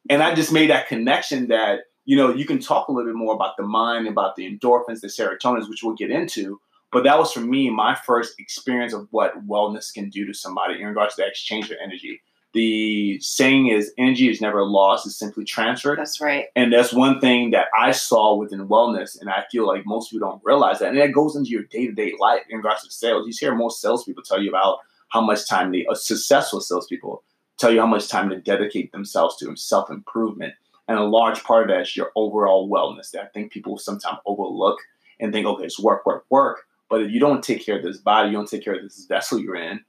And 0.09 0.23
I 0.23 0.33
just 0.33 0.51
made 0.51 0.69
that 0.69 0.87
connection 0.87 1.47
that, 1.47 1.81
you 2.05 2.17
know, 2.17 2.33
you 2.33 2.45
can 2.45 2.59
talk 2.59 2.87
a 2.87 2.91
little 2.91 3.09
bit 3.11 3.17
more 3.17 3.35
about 3.35 3.57
the 3.57 3.63
mind, 3.63 4.07
about 4.07 4.35
the 4.35 4.49
endorphins, 4.49 5.01
the 5.01 5.07
serotonins, 5.07 5.69
which 5.69 5.83
we'll 5.83 5.95
get 5.95 6.11
into. 6.11 6.59
But 6.91 7.03
that 7.03 7.17
was 7.17 7.31
for 7.31 7.41
me 7.41 7.69
my 7.69 7.95
first 7.95 8.39
experience 8.39 8.93
of 8.93 9.07
what 9.11 9.47
wellness 9.47 9.93
can 9.93 10.09
do 10.09 10.25
to 10.25 10.33
somebody 10.33 10.81
in 10.81 10.87
regards 10.87 11.15
to 11.15 11.21
the 11.21 11.27
exchange 11.27 11.69
of 11.69 11.77
energy 11.83 12.21
the 12.55 13.19
saying 13.19 13.67
is 13.67 13.93
energy 13.97 14.29
is 14.29 14.41
never 14.41 14.63
lost, 14.63 15.05
it's 15.05 15.15
simply 15.15 15.43
transferred. 15.43 15.99
That's 15.99 16.19
right. 16.21 16.45
And 16.55 16.73
that's 16.73 16.93
one 16.93 17.19
thing 17.19 17.51
that 17.51 17.67
I 17.77 17.91
saw 17.91 18.35
within 18.35 18.67
wellness, 18.67 19.19
and 19.19 19.29
I 19.29 19.43
feel 19.51 19.67
like 19.67 19.85
most 19.85 20.09
people 20.09 20.27
don't 20.27 20.41
realize 20.43 20.79
that. 20.79 20.89
And 20.89 20.97
that 20.97 21.11
goes 21.11 21.35
into 21.35 21.51
your 21.51 21.63
day 21.63 21.85
to 21.85 21.91
day 21.91 22.13
life 22.17 22.41
in 22.49 22.57
regards 22.57 22.83
to 22.83 22.91
sales. 22.91 23.27
You 23.27 23.33
hear 23.37 23.53
most 23.53 23.81
salespeople 23.81 24.23
tell 24.23 24.41
you 24.41 24.49
about 24.49 24.79
how 25.09 25.21
much 25.21 25.47
time 25.47 25.71
they, 25.71 25.85
uh, 25.85 25.93
successful 25.93 26.61
salespeople 26.61 27.23
tell 27.57 27.71
you 27.71 27.81
how 27.81 27.87
much 27.87 28.07
time 28.07 28.29
to 28.29 28.39
dedicate 28.39 28.91
themselves 28.91 29.37
to 29.37 29.55
self 29.55 29.89
improvement. 29.89 30.53
And 30.87 30.97
a 30.97 31.03
large 31.03 31.43
part 31.43 31.63
of 31.63 31.69
that 31.69 31.81
is 31.81 31.97
your 31.97 32.11
overall 32.15 32.69
wellness 32.69 33.11
that 33.11 33.23
I 33.23 33.27
think 33.27 33.51
people 33.51 33.77
sometimes 33.77 34.19
overlook 34.25 34.77
and 35.19 35.33
think, 35.33 35.45
okay, 35.45 35.65
it's 35.65 35.79
work, 35.79 36.05
work, 36.05 36.25
work. 36.29 36.67
But 36.89 37.01
if 37.01 37.11
you 37.11 37.19
don't 37.19 37.43
take 37.43 37.65
care 37.65 37.77
of 37.77 37.83
this 37.83 37.97
body, 37.97 38.29
you 38.29 38.35
don't 38.35 38.47
take 38.47 38.63
care 38.63 38.75
of 38.75 38.83
this 38.83 39.05
vessel 39.05 39.39
you're 39.39 39.55
in, 39.55 39.83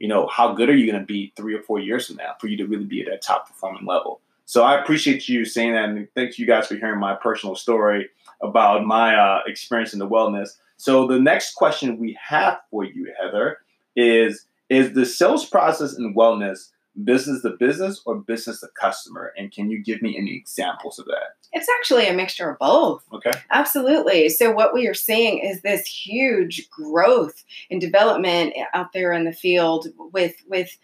you 0.00 0.08
know, 0.08 0.26
how 0.26 0.52
good 0.52 0.68
are 0.68 0.74
you 0.74 0.90
going 0.90 1.00
to 1.00 1.06
be 1.06 1.32
three 1.36 1.54
or 1.54 1.62
four 1.62 1.78
years 1.78 2.08
from 2.08 2.16
now 2.16 2.34
for 2.40 2.48
you 2.48 2.56
to 2.56 2.66
really 2.66 2.86
be 2.86 3.02
at 3.02 3.06
that 3.06 3.22
top 3.22 3.46
performing 3.46 3.84
level? 3.84 4.20
So 4.46 4.64
I 4.64 4.80
appreciate 4.80 5.28
you 5.28 5.44
saying 5.44 5.74
that, 5.74 5.90
and 5.90 6.08
thank 6.16 6.38
you 6.38 6.46
guys 6.46 6.66
for 6.66 6.74
hearing 6.74 6.98
my 6.98 7.14
personal 7.14 7.54
story 7.54 8.08
about 8.42 8.84
my 8.84 9.14
uh, 9.14 9.40
experience 9.46 9.92
in 9.92 10.00
the 10.00 10.08
wellness. 10.08 10.56
So 10.78 11.06
the 11.06 11.20
next 11.20 11.54
question 11.54 11.98
we 11.98 12.18
have 12.20 12.58
for 12.70 12.84
you, 12.84 13.12
Heather, 13.20 13.58
is: 13.94 14.46
Is 14.70 14.94
the 14.94 15.04
sales 15.04 15.44
process 15.44 15.96
in 15.96 16.14
wellness 16.14 16.70
business 17.04 17.42
to 17.42 17.50
business 17.50 18.02
or 18.04 18.16
business 18.16 18.60
to 18.60 18.68
customer? 18.80 19.32
And 19.36 19.52
can 19.52 19.70
you 19.70 19.82
give 19.82 20.02
me 20.02 20.16
any 20.18 20.34
examples 20.36 20.98
of 20.98 21.06
that? 21.06 21.36
It's 21.52 21.68
actually 21.78 22.06
a 22.06 22.12
mixture 22.12 22.50
of 22.50 22.58
both. 22.58 23.04
Okay. 23.12 23.32
Absolutely. 23.50 24.28
So, 24.28 24.52
what 24.52 24.72
we 24.74 24.86
are 24.86 24.94
seeing 24.94 25.38
is 25.38 25.62
this 25.62 25.86
huge 25.86 26.68
growth 26.70 27.44
and 27.70 27.80
development 27.80 28.54
out 28.74 28.92
there 28.92 29.12
in 29.12 29.24
the 29.24 29.32
field 29.32 29.88
with, 30.12 30.34
with 30.48 30.76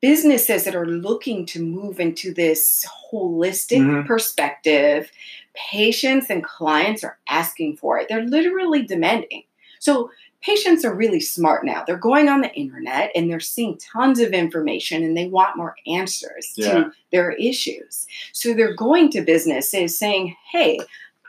businesses 0.00 0.64
that 0.64 0.74
are 0.76 0.86
looking 0.86 1.46
to 1.46 1.62
move 1.62 1.98
into 1.98 2.32
this 2.32 2.86
holistic 3.12 3.78
Mhm. 3.80 4.06
perspective. 4.06 5.10
Patients 5.54 6.30
and 6.30 6.44
clients 6.44 7.02
are 7.02 7.18
asking 7.28 7.78
for 7.78 7.98
it, 7.98 8.08
they're 8.08 8.22
literally 8.24 8.82
demanding. 8.82 9.42
So, 9.80 10.10
patients 10.40 10.84
are 10.84 10.94
really 10.94 11.20
smart 11.20 11.64
now. 11.64 11.84
They're 11.86 11.96
going 11.96 12.28
on 12.28 12.40
the 12.42 12.52
internet 12.54 13.10
and 13.14 13.30
they're 13.30 13.40
seeing 13.40 13.78
tons 13.78 14.20
of 14.20 14.32
information 14.32 15.02
and 15.02 15.16
they 15.16 15.26
want 15.26 15.56
more 15.56 15.74
answers 15.86 16.52
Yeah. 16.56 16.72
to 16.72 16.92
their 17.12 17.32
issues. 17.32 18.06
So 18.32 18.54
they're 18.54 18.74
going 18.74 19.10
to 19.12 19.22
businesses 19.22 19.98
saying, 19.98 20.36
hey, 20.52 20.78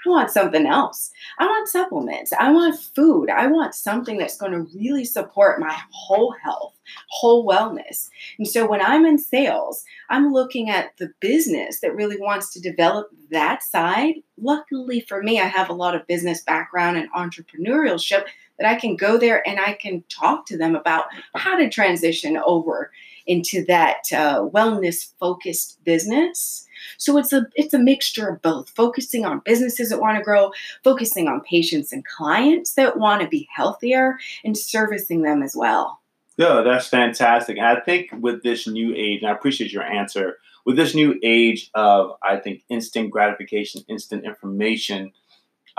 I 0.06 0.10
want 0.10 0.32
something 0.32 0.66
else. 0.66 1.12
I 1.40 1.46
want 1.46 1.68
supplements. 1.68 2.32
I 2.32 2.52
want 2.52 2.80
food. 2.80 3.30
I 3.30 3.48
want 3.48 3.76
something 3.76 4.18
that's 4.18 4.38
going 4.38 4.54
to 4.54 4.68
really 4.78 5.04
support 5.04 5.60
my 5.60 5.78
whole 5.92 6.34
health, 6.42 6.74
whole 7.10 7.46
wellness. 7.46 8.10
And 8.38 8.48
so 8.48 8.66
when 8.66 8.82
I'm 8.82 9.06
in 9.06 9.18
sales, 9.18 9.84
I'm 10.10 10.32
looking 10.32 10.70
at 10.70 10.96
the 11.00 11.12
business 11.20 11.82
that 11.82 11.96
really 11.96 12.18
wants 12.18 12.54
to 12.54 12.62
develop 12.62 13.10
that 13.32 13.62
side. 13.62 14.16
Luckily 14.38 15.02
for 15.02 15.22
me, 15.22 15.40
I 15.40 15.46
have 15.48 15.70
a 15.70 15.74
lot 15.74 15.96
of 15.96 16.08
business 16.08 16.44
background 16.44 16.96
and 16.96 17.12
entrepreneurship 17.12 18.24
that 18.60 18.70
I 18.70 18.76
can 18.76 18.96
go 18.96 19.18
there 19.18 19.48
and 19.48 19.60
I 19.60 19.74
can 19.74 20.04
talk 20.10 20.46
to 20.48 20.58
them 20.58 20.76
about 20.76 21.06
how 21.36 21.58
to 21.58 21.70
transition 21.70 22.38
over 22.46 22.92
into 23.26 23.64
that 23.66 24.04
uh, 24.12 24.42
wellness 24.42 25.12
focused 25.20 25.84
business. 25.84 26.66
So 26.98 27.18
it's 27.18 27.32
a 27.32 27.48
it's 27.56 27.74
a 27.74 27.80
mixture 27.80 28.28
of 28.28 28.42
both, 28.42 28.70
focusing 28.70 29.26
on 29.26 29.42
businesses 29.46 29.90
that 29.90 30.02
want 30.02 30.18
to 30.18 30.24
grow, 30.24 30.52
focusing 30.84 31.28
on 31.28 31.42
patients 31.42 31.92
and 31.94 32.06
clients 32.06 32.74
that 32.74 32.98
want 32.98 33.22
to 33.22 33.28
be 33.28 33.48
healthier, 33.54 34.18
and 34.44 34.58
servicing 34.58 35.22
them 35.22 35.44
as 35.44 35.56
well. 35.56 36.00
Yeah, 36.38 36.62
that's 36.62 36.88
fantastic. 36.88 37.58
And 37.58 37.66
I 37.66 37.82
think 37.82 38.12
with 38.18 38.44
this 38.44 38.66
new 38.66 38.96
age, 38.96 39.22
and 39.22 39.30
I 39.30 39.34
appreciate 39.34 39.74
your 39.74 39.84
answer, 39.84 40.38
with 40.66 40.78
this 40.78 40.96
new 40.96 41.20
age 41.22 41.70
of, 41.76 42.14
I 42.24 42.38
think, 42.38 42.64
instant 42.70 43.12
gratification, 43.12 43.82
instant 43.90 44.24
information, 44.24 45.12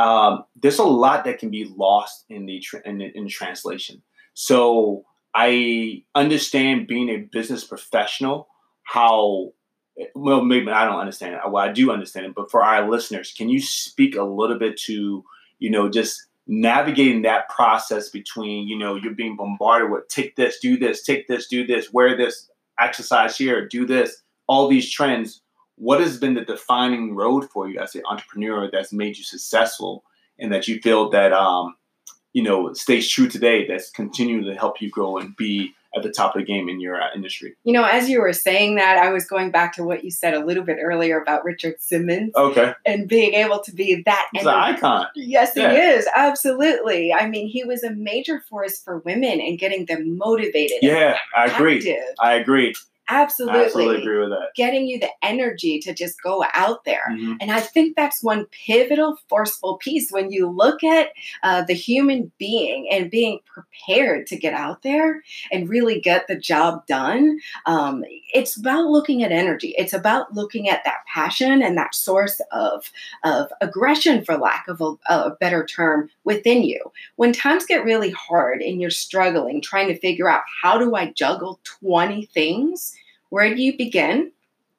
um, 0.01 0.45
there's 0.57 0.79
a 0.79 0.85
lot 0.85 1.25
that 1.25 1.39
can 1.39 1.51
be 1.51 1.71
lost 1.77 2.25
in 2.31 2.47
the, 2.47 2.59
tr- 2.61 2.79
in 2.79 2.99
the 2.99 3.07
in 3.15 3.29
translation. 3.29 4.03
So 4.33 5.05
I 5.35 6.05
understand 6.15 6.87
being 6.87 7.11
a 7.11 7.19
business 7.19 7.65
professional, 7.65 8.49
how 8.83 9.53
well 10.15 10.43
maybe 10.43 10.71
I 10.71 10.87
don't 10.87 10.99
understand 10.99 11.35
it. 11.35 11.41
Well, 11.45 11.63
I 11.63 11.71
do 11.71 11.93
understand 11.93 12.27
it, 12.27 12.35
but 12.35 12.51
for 12.51 12.65
our 12.65 12.89
listeners, 12.89 13.35
can 13.37 13.51
you 13.51 13.61
speak 13.61 14.17
a 14.17 14.23
little 14.23 14.59
bit 14.59 14.79
to 14.87 15.23
you 15.59 15.71
know 15.71 15.91
just 15.91 16.27
navigating 16.47 17.23
that 17.23 17.51
process 17.51 18.09
between 18.09 18.67
you 18.67 18.79
know 18.79 18.95
you're 18.95 19.15
being 19.15 19.37
bombarded 19.37 19.91
with 19.91 20.09
take 20.09 20.35
this, 20.37 20.59
do 20.61 20.79
this, 20.79 21.03
take 21.03 21.29
this, 21.29 21.47
do 21.47 21.67
this, 21.67 21.93
wear 21.93 22.17
this, 22.17 22.49
exercise 22.81 23.37
here, 23.37 23.69
do 23.69 23.85
this, 23.85 24.23
all 24.49 24.67
these 24.67 24.91
trends. 24.91 25.43
What 25.81 26.01
has 26.01 26.19
been 26.19 26.35
the 26.35 26.45
defining 26.45 27.15
road 27.17 27.49
for 27.51 27.69
you 27.69 27.81
as 27.81 27.95
an 27.95 28.03
entrepreneur 28.09 28.71
that's 28.71 28.93
made 28.93 29.17
you 29.17 29.25
successful, 29.25 30.05
and 30.39 30.53
that 30.53 30.69
you 30.69 30.79
feel 30.81 31.09
that 31.11 31.33
um, 31.33 31.75
you 32.35 32.43
know 32.43 32.73
stays 32.75 33.09
true 33.09 33.29
today, 33.29 33.67
that's 33.67 33.91
continuing 33.91 34.45
to 34.45 34.55
help 34.55 34.81
you 34.83 34.91
grow 34.91 35.17
and 35.17 35.35
be 35.37 35.73
at 35.97 36.05
the 36.05 36.11
top 36.13 36.37
of 36.37 36.41
the 36.41 36.47
game 36.47 36.69
in 36.69 36.81
your 36.81 37.03
uh, 37.03 37.09
industry? 37.17 37.57
You 37.65 37.73
know, 37.73 37.83
as 37.85 38.09
you 38.09 38.21
were 38.21 38.33
saying 38.33 38.77
that, 38.77 38.99
I 38.99 39.11
was 39.11 39.25
going 39.27 39.51
back 39.51 39.73
to 39.75 39.83
what 39.83 40.05
you 40.05 40.11
said 40.13 40.35
a 40.35 40.45
little 40.45 40.63
bit 40.63 40.77
earlier 40.81 41.21
about 41.21 41.45
Richard 41.45 41.81
Simmons 41.81 42.31
Okay, 42.37 42.75
and 42.87 43.09
being 43.09 43.35
able 43.35 43.59
to 43.61 43.73
be 43.75 44.01
that. 44.07 44.29
he's 44.33 44.43
an 44.43 44.49
icon. 44.49 45.07
Yes, 45.17 45.53
Yeah. 45.57 45.73
he 45.73 45.79
is. 45.79 46.07
Absolutely. 46.15 47.13
I 47.13 47.29
mean, 47.29 47.49
he 47.49 47.65
was 47.65 47.83
a 47.83 47.91
major 47.91 48.41
force 48.49 48.81
for 48.81 48.99
women 48.99 49.41
and 49.41 49.59
getting 49.59 49.87
them 49.87 50.17
motivated. 50.17 50.79
and 50.83 50.93
Yeah, 50.93 51.17
I 51.37 51.47
agree. 51.47 51.99
I 52.21 52.35
agree. 52.35 52.75
Absolutely. 53.11 53.61
I 53.61 53.65
absolutely 53.65 54.03
agree 54.03 54.19
with 54.21 54.31
that. 54.31 54.55
Getting 54.55 54.87
you 54.87 54.99
the 55.01 55.11
energy 55.23 55.79
to 55.81 55.93
just 55.93 56.23
go 56.23 56.45
out 56.55 56.85
there. 56.85 57.05
Mhm. 57.11 57.39
And 57.41 57.51
I 57.51 57.61
think 57.61 57.97
that's 57.97 58.23
one 58.23 58.47
pivotal, 58.67 59.19
forceful 59.29 59.77
piece 59.79 60.11
when 60.11 60.31
you 60.31 60.49
look 60.49 60.85
at 60.85 61.09
uh, 61.43 61.63
the 61.63 61.75
human 61.75 62.31
being 62.39 62.89
and 62.91 63.11
being 63.11 63.41
prepared 63.47 64.27
to 64.29 64.37
get 64.37 64.55
out 64.55 64.83
there 64.83 65.23
and 65.51 65.69
really 65.69 66.01
get 66.01 66.29
the 66.29 66.37
job 66.37 66.87
done. 66.87 67.39
Um, 67.67 68.05
it's 68.33 68.57
about 68.57 68.87
looking 68.87 69.23
at 69.25 69.33
energy. 69.33 69.75
It's 69.77 69.93
about 69.93 70.35
looking 70.35 70.69
at 70.69 70.85
that 70.85 71.05
passion 71.13 71.63
and 71.63 71.77
that 71.77 71.95
source 71.95 72.41
of, 72.53 72.91
of 73.25 73.53
aggression, 73.61 74.25
for 74.25 74.37
lack 74.37 74.69
of 74.69 74.81
a, 74.81 74.93
a 75.13 75.31
better 75.41 75.67
term, 75.67 76.11
within 76.25 76.63
you. 76.63 76.93
When 77.17 77.33
times 77.33 77.67
get 77.67 77.85
really 77.85 78.11
hard 78.11 78.63
and 78.63 78.81
you're 78.81 78.91
struggling, 78.91 79.61
trying 79.61 79.89
to 79.89 79.99
figure 79.99 80.29
out 80.29 80.43
how 80.63 80.79
do 80.79 80.95
I 80.95 81.11
juggle 81.13 81.59
20 81.65 82.27
things, 82.27 82.95
where 83.31 83.55
do 83.55 83.63
you 83.63 83.77
begin? 83.77 84.33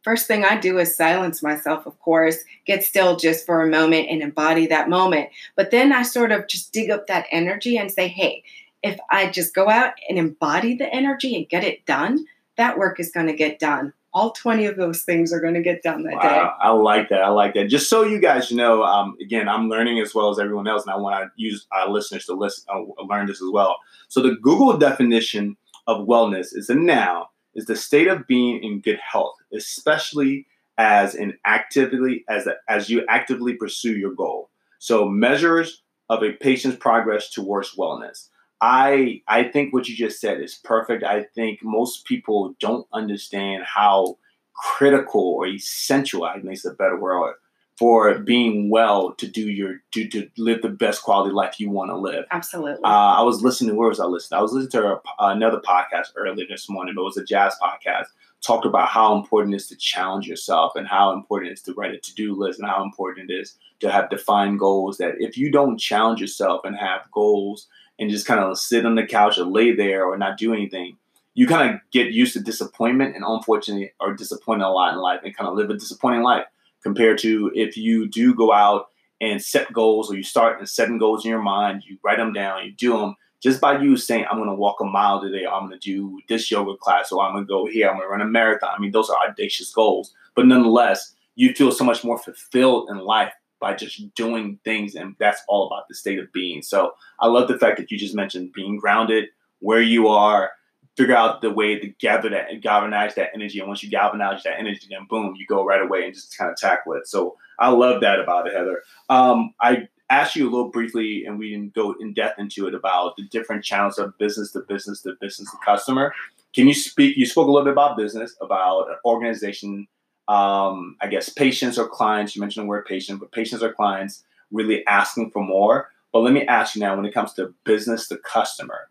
First 0.04 0.26
thing 0.26 0.44
I 0.44 0.58
do 0.58 0.80
is 0.80 0.96
silence 0.96 1.44
myself, 1.44 1.86
of 1.86 2.00
course, 2.00 2.38
get 2.66 2.84
still 2.84 3.18
just 3.18 3.46
for 3.46 3.62
a 3.62 3.70
moment 3.70 4.10
and 4.10 4.22
embody 4.22 4.66
that 4.68 4.90
moment. 4.90 5.30
But 5.56 5.72
then 5.72 5.94
I 5.94 6.02
sort 6.02 6.32
of 6.32 6.48
just 6.48 6.74
dig 6.74 6.90
up 6.90 7.08
that 7.08 7.28
energy 7.32 7.78
and 7.78 7.92
say, 7.92 8.08
hey, 8.08 8.44
if 8.82 9.00
I 9.12 9.30
just 9.30 9.54
go 9.54 9.70
out 9.70 9.94
and 10.10 10.18
embody 10.18 10.76
the 10.76 10.92
energy 10.92 11.36
and 11.36 11.48
get 11.48 11.64
it 11.64 11.86
done, 11.86 12.26
that 12.58 12.80
work 12.80 13.00
is 13.00 13.12
going 13.12 13.28
to 13.28 13.34
get 13.34 13.60
done. 13.60 13.94
All 14.14 14.32
20 14.32 14.66
of 14.66 14.76
those 14.76 15.04
things 15.04 15.32
are 15.32 15.40
going 15.40 15.54
to 15.54 15.62
get 15.62 15.84
done 15.84 16.04
that 16.04 16.22
day. 16.22 16.42
I 16.60 16.72
like 16.72 17.08
that. 17.10 17.22
I 17.22 17.30
like 17.30 17.54
that. 17.54 17.70
Just 17.70 17.90
so 17.90 18.04
you 18.04 18.20
guys 18.20 18.52
know, 18.52 18.84
um, 18.84 19.16
again, 19.22 19.48
I'm 19.48 19.70
learning 19.70 20.00
as 20.00 20.14
well 20.14 20.32
as 20.32 20.40
everyone 20.40 20.68
else, 20.68 20.84
and 20.84 20.92
I 20.92 20.98
want 20.98 21.24
to 21.24 21.32
use 21.42 21.66
our 21.72 21.90
listeners 21.90 22.26
to 22.26 22.34
listen, 22.34 22.66
uh, 22.74 22.82
learn 23.04 23.28
this 23.28 23.42
as 23.42 23.50
well. 23.54 23.78
So 24.10 24.22
the 24.22 24.36
Google 24.42 24.78
definition 24.78 25.56
of 25.88 26.08
wellness 26.08 26.54
is 26.54 26.70
a 26.70 26.76
noun 26.76 27.26
is 27.56 27.66
the 27.66 27.76
state 27.76 28.08
of 28.08 28.28
being 28.28 28.64
in 28.64 28.82
good 28.82 29.00
health, 29.00 29.36
especially 29.54 30.48
as 30.78 31.16
an 31.16 31.38
actively 31.46 32.24
as 32.30 32.48
as 32.68 32.90
you 32.90 33.06
actively 33.10 33.56
pursue 33.56 33.98
your 33.98 34.14
goal. 34.14 34.50
So 34.80 35.08
measures 35.08 35.84
of 36.10 36.24
a 36.24 36.34
patient's 36.34 36.78
progress 36.78 37.30
towards 37.30 37.76
wellness. 37.76 38.30
I 38.62 39.22
I 39.28 39.44
think 39.44 39.74
what 39.74 39.88
you 39.88 39.96
just 39.96 40.20
said 40.22 40.42
is 40.42 40.60
perfect. 40.64 41.04
I 41.04 41.24
think 41.36 41.60
most 41.64 42.06
people 42.06 42.56
don't 42.60 42.88
understand 42.94 43.64
how 43.66 44.18
critical 44.56 45.22
or 45.22 45.48
essential, 45.48 46.24
I 46.24 46.40
think 46.40 46.66
a 46.66 46.72
better 46.72 47.00
word, 47.00 47.36
for 47.82 48.20
being 48.20 48.70
well 48.70 49.12
to 49.14 49.26
do 49.26 49.50
your 49.50 49.82
to, 49.90 50.08
to 50.08 50.30
live 50.38 50.62
the 50.62 50.70
best 50.70 51.02
quality 51.02 51.34
life 51.34 51.60
you 51.60 51.68
want 51.68 51.90
to 51.90 51.98
live. 51.98 52.26
Absolutely. 52.30 52.84
Uh, 52.84 53.16
I 53.18 53.24
was 53.24 53.42
listening. 53.42 53.72
To 53.72 53.76
where 53.76 53.90
was 53.90 54.00
I 54.00 54.06
listening? 54.06 54.38
I 54.38 54.42
was 54.44 54.54
listening 54.54 54.84
to 54.84 54.88
a, 54.88 55.02
another 55.18 55.60
podcast 55.60 56.10
earlier 56.16 56.46
this 56.48 56.70
morning. 56.70 56.94
It 56.96 57.02
was 57.02 57.18
a 57.18 57.26
jazz 57.26 57.56
podcast. 57.60 58.06
Talked 58.46 58.68
about 58.68 58.90
how 58.90 59.16
important 59.16 59.56
it 59.56 59.58
is 59.58 59.68
to 59.70 59.76
challenge 59.76 60.28
yourself 60.28 60.74
and 60.76 60.88
how 60.88 61.12
important 61.12 61.50
it 61.50 61.54
is 61.56 61.64
to 61.64 61.74
write 61.74 61.96
a 61.96 61.98
to-do 61.98 62.36
list 62.36 62.60
and 62.60 62.70
how 62.70 62.84
important 62.84 63.32
it 63.32 63.34
is 63.34 63.56
to 63.80 63.90
have 63.90 64.12
defined 64.12 64.60
goals. 64.60 65.00
That 65.00 65.16
if 65.18 65.36
you 65.36 65.50
don't 65.50 65.80
challenge 65.80 66.22
yourself 66.22 66.62
and 66.64 66.78
have 66.78 67.10
goals 67.12 67.68
and 67.98 68.12
just 68.12 68.28
kind 68.28 68.42
of 68.42 68.60
sit 68.60 68.86
on 68.86 68.94
the 68.94 69.08
couch 69.08 69.40
or 69.40 69.46
lay 69.46 69.76
there 69.76 70.06
or 70.06 70.20
not 70.20 70.38
do 70.38 70.54
anything, 70.54 70.98
you 71.34 71.48
kind 71.48 71.74
of 71.74 71.82
get 71.90 72.12
used 72.12 72.34
to 72.34 72.42
disappointment 72.42 73.16
and 73.16 73.26
unfortunately 73.28 73.92
are 74.00 74.14
disappointed 74.14 74.66
a 74.66 74.70
lot 74.70 74.94
in 74.94 75.00
life 75.00 75.22
and 75.24 75.36
kind 75.36 75.50
of 75.50 75.56
live 75.56 75.72
a 75.72 75.74
disappointing 75.74 76.22
life 76.22 76.46
compared 76.84 77.18
to 77.20 77.52
if 77.54 77.78
you 77.78 78.08
do 78.08 78.34
go 78.34 78.52
out 78.52 78.88
and 79.20 79.42
set 79.42 79.72
goals 79.72 80.12
or 80.12 80.16
you 80.16 80.24
start 80.24 80.60
and 80.60 80.68
setting 80.68 80.98
goals 80.98 81.24
in 81.24 81.30
your 81.30 81.42
mind, 81.42 81.84
you 81.86 81.98
write 82.04 82.18
them 82.18 82.34
down, 82.34 82.66
you 82.66 82.72
do 82.72 82.98
them. 82.98 83.16
Just 83.42 83.60
by 83.60 83.80
you 83.80 83.98
saying, 83.98 84.26
I'm 84.30 84.38
going 84.38 84.50
to 84.50 84.56
walk 84.56 84.82
a 84.82 84.86
mile 84.86 85.20
today, 85.22 85.46
I'm 85.46 85.68
going 85.68 85.80
to 85.80 85.80
do 85.80 86.20
this 86.30 86.52
yoga 86.52 86.78
class, 86.78 87.12
or 87.12 87.24
I'm 87.24 87.34
going 87.34 87.46
to 87.46 87.48
go 87.48 87.66
here, 87.66 87.88
I'm 87.88 87.96
going 87.96 88.06
to 88.06 88.12
run 88.12 88.22
a 88.22 88.26
marathon. 88.26 88.70
I 88.76 88.80
mean, 88.80 88.92
those 88.92 89.10
are 89.10 89.18
audacious 89.28 89.72
goals. 89.72 90.14
But 90.36 90.46
nonetheless, 90.46 91.14
you 91.36 91.54
feel 91.54 91.72
so 91.72 91.84
much 91.84 92.04
more 92.04 92.20
fulfilled 92.20 92.90
in 92.90 93.00
life 93.00 93.34
by 93.60 93.74
just 93.74 94.14
doing 94.16 94.60
things. 94.64 94.96
And 94.96 95.16
that's 95.20 95.42
all 95.48 95.68
about 95.68 95.88
the 95.88 95.96
state 95.96 96.20
of 96.20 96.32
being. 96.34 96.62
So 96.62 96.94
I 97.20 97.28
love 97.28 97.48
the 97.48 97.58
fact 97.58 97.78
that 97.78 97.92
you 97.92 97.98
just 97.98 98.16
mentioned 98.16 98.54
being 98.54 98.78
grounded, 98.78 99.30
where 99.60 99.82
you 99.82 100.08
are, 100.08 100.52
figure 101.02 101.16
out 101.16 101.42
the 101.42 101.50
way 101.50 101.80
to 101.80 101.88
gather 102.00 102.30
that 102.30 102.52
and 102.52 102.62
galvanize 102.62 103.16
that 103.16 103.32
energy. 103.34 103.58
And 103.60 103.68
once 103.68 103.82
you 103.82 103.90
galvanize 103.90 104.44
that 104.44 104.60
energy, 104.60 104.86
then 104.88 105.08
boom, 105.10 105.36
you 105.36 105.48
go 105.48 105.66
right 105.66 105.82
away 105.82 106.06
and 106.06 106.14
just 106.14 106.38
kind 106.38 106.52
of 106.52 106.58
tackle 106.58 106.94
it. 106.94 107.08
So 107.08 107.38
I 107.58 107.70
love 107.70 108.02
that 108.02 108.20
about 108.20 108.46
it, 108.48 108.54
Heather. 108.54 108.84
Um, 109.10 109.56
I 109.60 109.88
asked 110.12 110.36
you 110.36 110.48
a 110.48 110.52
little 110.52 110.70
briefly, 110.70 111.26
and 111.26 111.40
we 111.40 111.50
didn't 111.50 111.74
go 111.74 111.96
in 112.00 112.14
depth 112.14 112.38
into 112.38 112.68
it 112.68 112.76
about 112.76 113.18
the 113.18 113.24
different 113.24 113.64
channels 113.64 113.98
of 113.98 114.16
business 114.20 114.52
to 114.52 114.60
business 114.60 115.02
to 115.02 115.16
business 115.20 115.50
to 115.50 115.58
customer. 115.66 116.14
Can 116.54 116.68
you 116.68 116.74
speak? 116.76 117.18
You 117.18 117.26
spoke 117.26 117.48
a 117.48 117.52
little 117.52 117.66
bit 117.66 117.74
about 117.74 117.98
business, 117.98 118.36
about 118.40 118.90
an 118.90 118.98
organization. 119.04 119.88
Um, 120.28 120.98
I 121.02 121.08
guess 121.08 121.30
patients 121.30 121.80
or 121.80 121.88
clients. 121.88 122.36
You 122.36 122.42
mentioned 122.42 122.66
the 122.66 122.70
word 122.70 122.86
patient, 122.86 123.20
but 123.20 123.32
patients 123.32 123.64
or 123.64 123.74
clients 123.74 124.24
really 124.52 124.86
asking 124.86 125.32
for 125.32 125.44
more. 125.44 125.90
But 126.14 126.20
let 126.20 126.34
me 126.34 126.46
ask 126.46 126.76
you 126.76 126.82
now, 126.82 126.96
when 126.96 127.06
it 127.06 127.14
comes 127.14 127.34
to 127.34 127.56
business 127.64 128.08
to 128.10 128.18
customer, 128.18 128.91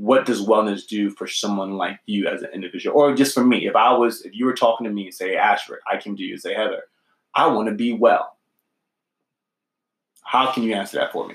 what 0.00 0.24
does 0.24 0.46
wellness 0.46 0.86
do 0.86 1.10
for 1.10 1.26
someone 1.26 1.76
like 1.76 2.00
you 2.06 2.26
as 2.26 2.40
an 2.40 2.48
individual, 2.54 2.98
or 2.98 3.14
just 3.14 3.34
for 3.34 3.44
me? 3.44 3.66
If 3.66 3.76
I 3.76 3.92
was, 3.92 4.22
if 4.22 4.34
you 4.34 4.46
were 4.46 4.54
talking 4.54 4.86
to 4.86 4.92
me 4.92 5.04
and 5.04 5.14
say, 5.14 5.36
Ashford, 5.36 5.80
I 5.90 5.98
came 5.98 6.16
to 6.16 6.22
you 6.22 6.32
and 6.32 6.40
say, 6.40 6.54
Heather, 6.54 6.84
I 7.34 7.48
want 7.48 7.68
to 7.68 7.74
be 7.74 7.92
well. 7.92 8.38
How 10.24 10.52
can 10.52 10.62
you 10.62 10.72
answer 10.72 10.96
that 10.96 11.12
for 11.12 11.28
me? 11.28 11.34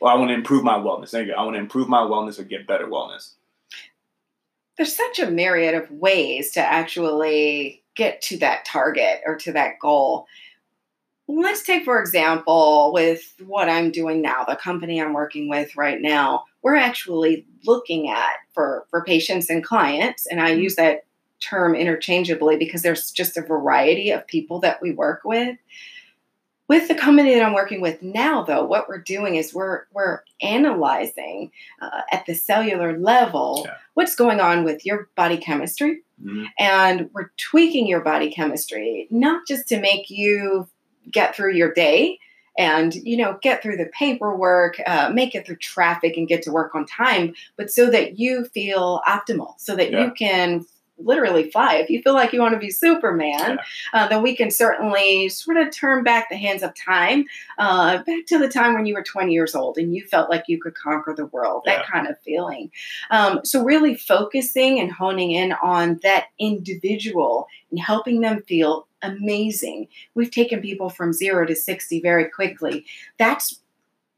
Well, 0.00 0.14
I 0.14 0.16
want 0.16 0.28
to 0.28 0.34
improve 0.34 0.62
my 0.62 0.78
wellness. 0.78 1.10
There 1.10 1.22
you 1.22 1.32
go. 1.32 1.34
I 1.38 1.42
want 1.42 1.56
to 1.56 1.60
improve 1.60 1.88
my 1.88 2.02
wellness 2.02 2.38
or 2.38 2.44
get 2.44 2.68
better 2.68 2.86
wellness. 2.86 3.32
There's 4.76 4.94
such 4.94 5.18
a 5.18 5.30
myriad 5.30 5.74
of 5.74 5.90
ways 5.90 6.52
to 6.52 6.60
actually 6.60 7.82
get 7.96 8.22
to 8.22 8.38
that 8.38 8.64
target 8.64 9.22
or 9.26 9.36
to 9.38 9.52
that 9.52 9.80
goal. 9.80 10.26
Let's 11.26 11.62
take, 11.62 11.84
for 11.84 12.00
example, 12.00 12.90
with 12.92 13.34
what 13.46 13.68
I'm 13.68 13.90
doing 13.90 14.20
now, 14.20 14.44
the 14.44 14.56
company 14.56 15.00
I'm 15.00 15.14
working 15.14 15.48
with 15.48 15.74
right 15.74 16.00
now, 16.00 16.44
we're 16.62 16.76
actually 16.76 17.46
looking 17.64 18.10
at 18.10 18.34
for, 18.52 18.84
for 18.90 19.02
patients 19.04 19.48
and 19.48 19.64
clients, 19.64 20.26
and 20.26 20.40
I 20.40 20.50
mm-hmm. 20.50 20.60
use 20.60 20.76
that 20.76 21.04
term 21.40 21.74
interchangeably 21.74 22.56
because 22.56 22.82
there's 22.82 23.10
just 23.10 23.36
a 23.36 23.42
variety 23.42 24.10
of 24.10 24.26
people 24.26 24.60
that 24.60 24.80
we 24.82 24.92
work 24.92 25.22
with. 25.24 25.56
With 26.66 26.88
the 26.88 26.94
company 26.94 27.34
that 27.34 27.44
I'm 27.44 27.52
working 27.52 27.82
with 27.82 28.02
now, 28.02 28.42
though, 28.42 28.64
what 28.64 28.88
we're 28.88 28.98
doing 28.98 29.36
is 29.36 29.52
we're 29.52 29.82
we're 29.92 30.20
analyzing 30.40 31.52
uh, 31.82 32.00
at 32.10 32.24
the 32.24 32.34
cellular 32.34 32.98
level 32.98 33.64
yeah. 33.66 33.74
what's 33.92 34.14
going 34.14 34.40
on 34.40 34.64
with 34.64 34.86
your 34.86 35.10
body 35.14 35.36
chemistry, 35.36 36.02
mm-hmm. 36.22 36.44
and 36.58 37.10
we're 37.12 37.30
tweaking 37.36 37.86
your 37.86 38.00
body 38.00 38.30
chemistry 38.30 39.06
not 39.10 39.46
just 39.46 39.68
to 39.68 39.80
make 39.80 40.08
you 40.08 40.66
get 41.10 41.34
through 41.34 41.54
your 41.54 41.72
day 41.72 42.18
and 42.56 42.94
you 42.94 43.16
know 43.16 43.38
get 43.42 43.62
through 43.62 43.76
the 43.76 43.90
paperwork 43.98 44.76
uh, 44.86 45.10
make 45.12 45.34
it 45.34 45.46
through 45.46 45.56
traffic 45.56 46.16
and 46.16 46.28
get 46.28 46.42
to 46.42 46.52
work 46.52 46.74
on 46.74 46.86
time 46.86 47.34
but 47.56 47.70
so 47.70 47.90
that 47.90 48.18
you 48.18 48.44
feel 48.46 49.00
optimal 49.08 49.54
so 49.58 49.74
that 49.74 49.90
yeah. 49.90 50.04
you 50.04 50.12
can 50.12 50.64
literally 50.98 51.50
fly. 51.50 51.74
If 51.74 51.90
you 51.90 52.02
feel 52.02 52.14
like 52.14 52.32
you 52.32 52.40
want 52.40 52.54
to 52.54 52.58
be 52.58 52.70
Superman, 52.70 53.58
yeah. 53.58 53.58
uh, 53.92 54.08
then 54.08 54.22
we 54.22 54.36
can 54.36 54.50
certainly 54.50 55.28
sort 55.28 55.56
of 55.56 55.70
turn 55.70 56.04
back 56.04 56.28
the 56.28 56.36
hands 56.36 56.62
of 56.62 56.72
time, 56.74 57.24
uh, 57.58 57.98
back 57.98 58.26
to 58.28 58.38
the 58.38 58.48
time 58.48 58.74
when 58.74 58.86
you 58.86 58.94
were 58.94 59.02
20 59.02 59.32
years 59.32 59.54
old 59.54 59.76
and 59.76 59.94
you 59.94 60.04
felt 60.06 60.30
like 60.30 60.44
you 60.46 60.60
could 60.60 60.74
conquer 60.74 61.14
the 61.14 61.26
world, 61.26 61.62
that 61.66 61.80
yeah. 61.80 61.90
kind 61.90 62.06
of 62.06 62.18
feeling. 62.20 62.70
Um, 63.10 63.40
so, 63.44 63.64
really 63.64 63.94
focusing 63.94 64.80
and 64.80 64.92
honing 64.92 65.32
in 65.32 65.52
on 65.52 66.00
that 66.02 66.26
individual 66.38 67.48
and 67.70 67.80
helping 67.80 68.20
them 68.20 68.42
feel 68.42 68.86
amazing. 69.02 69.88
We've 70.14 70.30
taken 70.30 70.60
people 70.60 70.90
from 70.90 71.12
zero 71.12 71.46
to 71.46 71.54
60 71.54 72.00
very 72.00 72.28
quickly. 72.30 72.86
That's 73.18 73.60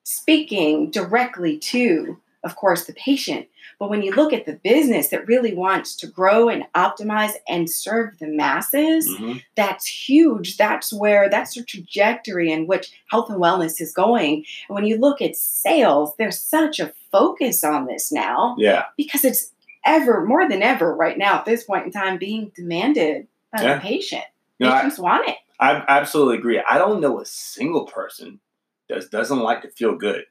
speaking 0.05 0.91
directly 0.91 1.59
to, 1.59 2.19
of 2.45 2.55
course, 2.55 2.85
the 2.85 2.93
patient 2.95 3.49
but 3.79 3.91
when 3.91 4.03
you 4.03 4.13
look 4.13 4.33
at 4.33 4.47
the 4.47 4.55
business 4.55 5.09
that 5.09 5.27
really 5.29 5.55
wants 5.55 5.95
to 5.97 6.07
grow 6.07 6.49
and 6.49 6.65
optimize 6.75 7.33
and 7.47 7.69
serve 7.69 8.19
the 8.19 8.27
masses, 8.27 9.07
mm-hmm. 9.09 9.39
that's 9.55 9.87
huge. 9.87 10.57
That's 10.57 10.93
where 10.93 11.29
that's 11.29 11.55
the 11.55 11.63
trajectory 11.63 12.51
in 12.51 12.67
which 12.67 12.91
health 13.11 13.29
and 13.29 13.41
wellness 13.41 13.81
is 13.81 13.93
going. 13.93 14.45
And 14.69 14.75
when 14.75 14.87
you 14.87 14.97
look 14.97 15.21
at 15.21 15.37
sales, 15.37 16.15
there's 16.19 16.39
such 16.39 16.81
a 16.81 16.95
focus 17.13 17.63
on 17.65 17.87
this 17.87 18.11
now. 18.11 18.57
Yeah. 18.59 18.85
Because 18.97 19.25
it's 19.25 19.53
ever 19.85 20.25
more 20.25 20.49
than 20.49 20.63
ever 20.63 20.95
right 20.95 21.19
now 21.19 21.39
at 21.39 21.45
this 21.45 21.65
point 21.65 21.85
in 21.85 21.93
time 21.93 22.19
being 22.19 22.53
demanded 22.55 23.27
by 23.53 23.63
yeah. 23.63 23.75
the 23.75 23.81
patient. 23.81 24.25
You 24.59 24.67
know, 24.67 24.73
Patients 24.73 24.99
I, 24.99 25.03
want 25.03 25.29
it. 25.29 25.37
I 25.61 25.85
absolutely 25.87 26.39
agree. 26.39 26.63
I 26.69 26.79
don't 26.79 27.01
know 27.01 27.21
a 27.21 27.27
single 27.27 27.85
person 27.85 28.41
that 28.89 29.11
doesn't 29.11 29.41
like 29.41 29.63
to 29.63 29.69
feel 29.69 29.97
good 29.97 30.25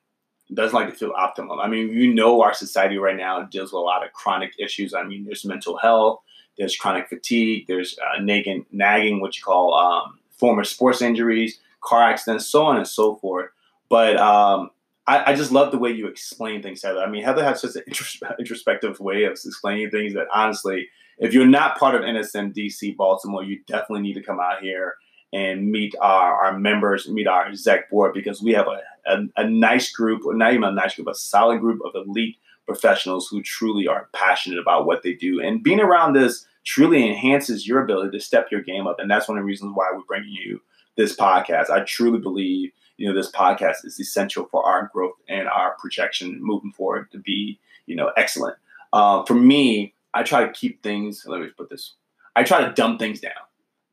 doesn't 0.53 0.75
like 0.75 0.89
to 0.89 0.95
feel 0.95 1.13
optimal. 1.13 1.63
I 1.63 1.67
mean, 1.67 1.89
you 1.89 2.13
know, 2.13 2.41
our 2.41 2.53
society 2.53 2.97
right 2.97 3.17
now 3.17 3.43
deals 3.43 3.73
with 3.73 3.79
a 3.79 3.84
lot 3.84 4.05
of 4.05 4.13
chronic 4.13 4.53
issues. 4.60 4.93
I 4.93 5.03
mean, 5.03 5.25
there's 5.25 5.43
mental 5.43 5.77
health, 5.77 6.21
there's 6.58 6.75
chronic 6.75 7.10
fatigue, 7.10 7.65
there's 7.67 7.97
uh, 7.99 8.21
nagging, 8.21 8.65
nagging, 8.71 9.21
what 9.21 9.36
you 9.38 9.43
call 9.43 9.73
um, 9.73 10.19
former 10.38 10.63
sports 10.63 11.01
injuries, 11.01 11.60
car 11.81 12.03
accidents, 12.03 12.47
so 12.47 12.65
on 12.65 12.77
and 12.77 12.88
so 12.88 13.15
forth. 13.15 13.49
But 13.89 14.17
um, 14.17 14.69
I, 15.08 15.31
I, 15.31 15.36
just 15.36 15.51
love 15.51 15.71
the 15.71 15.77
way 15.77 15.91
you 15.91 16.08
explain 16.08 16.62
things, 16.62 16.81
Heather. 16.81 17.01
I 17.01 17.10
mean, 17.10 17.23
Heather 17.23 17.43
has 17.43 17.62
such 17.62 17.75
an 17.75 17.84
introspective 18.39 18.99
way 18.99 19.25
of 19.25 19.34
explaining 19.34 19.89
things 19.91 20.13
that 20.13 20.27
honestly, 20.34 20.89
if 21.17 21.34
you're 21.34 21.45
not 21.45 21.77
part 21.77 21.95
of 21.95 22.01
NSNDC 22.01 22.97
Baltimore, 22.97 23.43
you 23.43 23.62
definitely 23.67 24.01
need 24.01 24.15
to 24.15 24.23
come 24.23 24.39
out 24.39 24.62
here 24.62 24.95
and 25.34 25.69
meet 25.71 25.95
our, 25.99 26.45
our 26.45 26.58
members, 26.58 27.08
meet 27.10 27.27
our 27.27 27.47
exec 27.47 27.89
board 27.89 28.13
because 28.13 28.41
we 28.41 28.53
have 28.53 28.67
a, 28.67 28.81
a, 29.08 29.24
a 29.38 29.50
nice 29.50 29.91
group, 29.91 30.22
not 30.26 30.54
even 30.54 30.63
a 30.63 30.72
nice 30.72 30.96
group, 30.96 31.08
a 31.08 31.15
solid 31.15 31.60
group 31.60 31.82
of 31.86 31.96
elite 31.96 32.38
professionals 32.65 33.28
who 33.28 33.41
truly 33.41 33.88
are 33.88 34.10
passionate 34.13 34.60
about 34.60 34.86
what 34.86 35.04
they 35.04 35.13
do. 35.13 35.41
And 35.41 35.63
being 35.63 35.80
around 35.80 36.13
this 36.13 36.48
truly 36.63 37.08
enhances 37.08 37.68
your 37.68 37.84
ability 37.84 38.18
to 38.18 38.24
step 38.24 38.48
your 38.52 38.62
game 38.62 38.88
up. 38.88 39.00
And 39.00 39.10
that's 39.10 39.28
one 39.28 39.38
of 39.38 39.44
the 39.44 39.46
reasons 39.46 39.74
why 39.76 39.91
we're 39.94 40.02
bringing 40.02 40.34
you 40.34 40.62
this 40.98 41.15
podcast. 41.15 41.70
I 41.70 41.82
truly 41.82 42.20
believe, 42.20 42.72
you 42.98 43.08
know, 43.08 43.13
this 43.13 43.32
podcast 43.32 43.86
is 43.86 44.00
essential 44.00 44.48
for 44.50 44.65
our 44.65 44.89
growth 44.91 45.15
and 45.30 45.48
our 45.48 45.76
projection 45.78 46.39
moving 46.41 46.72
forward 46.72 47.12
to 47.12 47.20
be, 47.20 47.60
you 47.86 47.96
know, 47.96 48.12
excellent. 48.18 48.58
Uh, 48.91 49.24
for 49.26 49.36
me, 49.36 49.94
I 50.13 50.24
try 50.24 50.46
to 50.46 50.52
keep 50.54 50.82
things, 50.82 51.26
let 51.28 51.41
me 51.41 51.48
put 51.56 51.70
this, 51.70 51.94
I 52.36 52.44
try 52.44 52.65
to 52.65 52.74
dumb 52.74 52.98
things 52.98 53.20
down. 53.20 53.34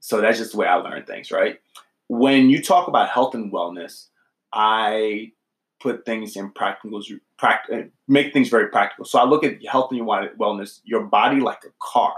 So 0.01 0.20
that's 0.20 0.38
just 0.38 0.53
the 0.53 0.59
way 0.59 0.66
I 0.66 0.77
learn 0.77 1.05
things, 1.05 1.31
right? 1.31 1.61
When 2.09 2.48
you 2.48 2.62
talk 2.62 2.88
about 2.88 3.09
health 3.09 3.35
and 3.35 3.53
wellness, 3.53 4.07
I 4.52 5.32
put 5.80 6.04
things 6.04 6.36
in 6.36 6.50
practical, 6.50 7.02
uh, 7.42 7.82
make 8.06 8.32
things 8.32 8.48
very 8.48 8.68
practical. 8.68 9.04
So 9.04 9.18
I 9.18 9.24
look 9.24 9.44
at 9.44 9.64
health 9.66 9.90
and 9.90 10.02
wellness, 10.02 10.80
your 10.84 11.04
body 11.04 11.40
like 11.40 11.64
a 11.64 11.72
car. 11.80 12.14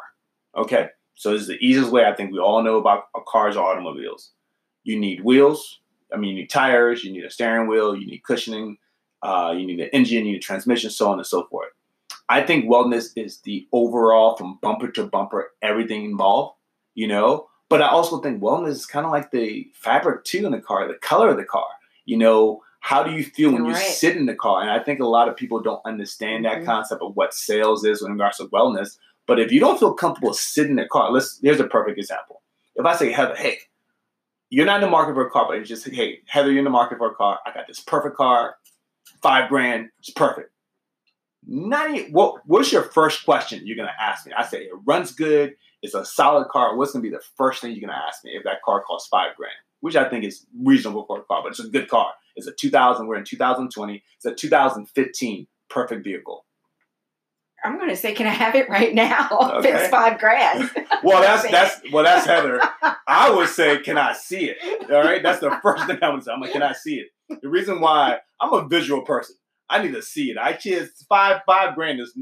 Okay, 0.57 0.89
so 1.15 1.33
this 1.33 1.43
is 1.43 1.49
the 1.49 1.65
easiest 1.65 1.91
way 1.91 2.05
I 2.05 2.15
think 2.15 2.33
we 2.33 2.39
all 2.39 2.63
know 2.63 2.79
about 2.79 3.05
cars 3.27 3.57
or 3.57 3.65
automobiles. 3.65 4.33
You 4.85 4.99
need 4.99 5.25
wheels. 5.25 5.81
I 6.13 6.17
mean, 6.17 6.31
you 6.31 6.43
need 6.43 6.51
tires. 6.51 7.03
You 7.03 7.13
need 7.13 7.25
a 7.25 7.31
steering 7.31 7.67
wheel. 7.67 7.97
You 7.97 8.07
need 8.07 8.23
cushioning. 8.23 8.77
Uh, 9.23 9.55
you 9.57 9.67
need 9.67 9.81
an 9.81 9.89
engine. 9.93 10.27
You 10.27 10.33
need 10.33 10.39
a 10.39 10.41
transmission, 10.41 10.91
so 10.91 11.11
on 11.11 11.19
and 11.19 11.27
so 11.27 11.47
forth. 11.47 11.71
I 12.29 12.43
think 12.43 12.67
wellness 12.67 13.11
is 13.17 13.41
the 13.41 13.67
overall, 13.73 14.37
from 14.37 14.59
bumper 14.63 14.89
to 14.93 15.05
bumper, 15.05 15.53
everything 15.63 16.05
involved. 16.05 16.57
You 16.95 17.09
know, 17.09 17.49
but 17.69 17.83
I 17.83 17.89
also 17.89 18.21
think 18.21 18.41
wellness 18.41 18.69
is 18.69 18.87
kind 18.87 19.07
of 19.07 19.11
like 19.11 19.31
the 19.31 19.69
fabric 19.75 20.25
too 20.25 20.47
in 20.47 20.53
the 20.53 20.61
car, 20.61 20.87
the 20.87 20.95
color 20.95 21.31
of 21.31 21.37
the 21.37 21.45
car. 21.45 21.67
You 22.05 22.19
know, 22.19 22.63
how 22.81 23.03
do 23.03 23.13
you 23.13 23.25
feel 23.25 23.51
when 23.53 23.65
you 23.65 23.75
sit 23.75 24.17
in 24.17 24.27
the 24.27 24.35
car? 24.35 24.61
And 24.61 24.71
I 24.71 24.79
think 24.79 25.01
a 25.01 25.07
lot 25.07 25.29
of 25.29 25.37
people 25.37 25.61
don't 25.61 25.81
understand 25.87 26.45
that 26.45 26.59
mm-hmm. 26.59 26.67
concept 26.67 27.03
of 27.03 27.17
what 27.17 27.33
sales 27.33 27.85
is 27.85 28.03
in 28.03 28.13
regards 28.13 28.39
to 28.39 28.45
wellness. 28.47 28.99
But 29.27 29.41
if 29.41 29.51
you 29.51 29.59
don't 29.59 29.79
feel 29.79 29.95
comfortable 29.95 30.35
sitting 30.35 30.73
in 30.73 30.77
the 30.77 30.87
car, 30.87 31.11
let's 31.11 31.41
here's 31.43 31.61
a 31.61 31.67
perfect 31.67 31.99
example. 31.99 32.43
If 32.77 32.85
I 32.85 32.95
say, 32.95 33.11
Heather, 33.11 33.37
hey, 33.37 33.59
you're 34.51 34.67
not 34.67 34.77
in 34.77 34.83
the 34.83 34.91
market 34.91 35.15
for 35.15 35.27
a 35.27 35.31
car, 35.31 35.47
but 35.49 35.57
it's 35.57 35.69
just, 35.69 35.89
hey, 35.89 36.21
Heather, 36.27 36.51
you're 36.51 36.59
in 36.59 36.65
the 36.65 36.71
market 36.71 36.99
for 36.99 37.11
a 37.11 37.15
car. 37.15 37.39
I 37.47 37.53
got 37.53 37.67
this 37.67 37.81
perfect 37.81 38.17
car, 38.17 38.57
five 39.23 39.49
grand, 39.49 39.89
it's 39.99 40.11
perfect. 40.11 40.51
90, 41.47 42.11
what, 42.11 42.47
what's 42.47 42.73
your 42.73 42.83
first 42.83 43.25
question 43.25 43.67
you're 43.67 43.77
gonna 43.77 43.91
ask 44.01 44.27
me? 44.27 44.33
I 44.37 44.45
say 44.45 44.63
it 44.63 44.73
runs 44.87 45.13
good, 45.13 45.55
it's 45.83 45.95
a 45.95 46.05
solid 46.05 46.49
car. 46.49 46.77
What's 46.77 46.93
gonna 46.93 47.03
be 47.03 47.11
the 47.11 47.23
first 47.37 47.61
thing 47.61 47.73
you're 47.73 47.87
gonna 47.87 48.01
ask 48.07 48.25
me 48.25 48.33
if 48.33 48.45
that 48.45 48.63
car 48.63 48.83
costs 48.83 49.09
five 49.09 49.37
grand? 49.37 49.55
Which 49.85 49.97
I 49.97 50.09
think 50.09 50.25
is 50.25 50.47
reasonable 50.59 51.05
for 51.05 51.19
a 51.19 51.25
car, 51.25 51.43
but 51.43 51.51
it's 51.51 51.61
a 51.61 51.69
good 51.69 51.89
car. 51.89 52.07
It's 52.37 52.47
a 52.47 52.55
2000. 52.59 53.07
We're 53.07 53.17
in 53.17 53.25
2020. 53.25 54.03
It's 54.17 54.25
a 54.25 54.35
2015 54.35 55.47
perfect 55.69 56.05
vehicle. 56.05 56.47
I'm 57.63 57.77
going 57.77 57.91
to 57.91 57.97
say, 57.97 58.15
can 58.15 58.27
I 58.27 58.31
have 58.31 58.55
it 58.55 58.71
right 58.71 58.95
now? 58.95 59.29
Okay. 59.31 59.69
If 59.75 59.83
it's 59.83 59.89
five 59.91 60.19
grand. 60.19 60.71
well, 61.03 61.21
that's 61.21 61.43
that's 61.51 61.83
well, 61.93 62.03
that's 62.03 62.25
Heather. 62.25 62.63
I 63.07 63.31
would 63.31 63.51
say, 63.51 63.83
can 63.83 63.99
I 63.99 64.15
see 64.15 64.51
it? 64.51 64.91
All 64.91 65.03
right, 65.03 65.23
that's 65.23 65.41
the 65.41 65.51
first 65.63 65.87
thing 65.87 65.99
I 66.01 66.09
would 66.09 66.25
say. 66.25 66.33
I'm 66.33 66.41
like, 66.41 66.53
can 66.53 66.63
I 66.63 66.73
see 66.73 66.95
it? 66.95 67.41
The 67.43 67.51
reason 67.51 67.79
why 67.83 68.21
I'm 68.41 68.55
a 68.55 68.67
visual 68.67 69.03
person. 69.03 69.37
I 69.69 69.83
need 69.83 69.93
to 69.93 70.03
see 70.03 70.31
it. 70.31 70.39
I 70.39 70.55
kids 70.55 71.05
five 71.11 71.43
five 71.45 71.75
grand 71.75 72.01
is 72.01 72.19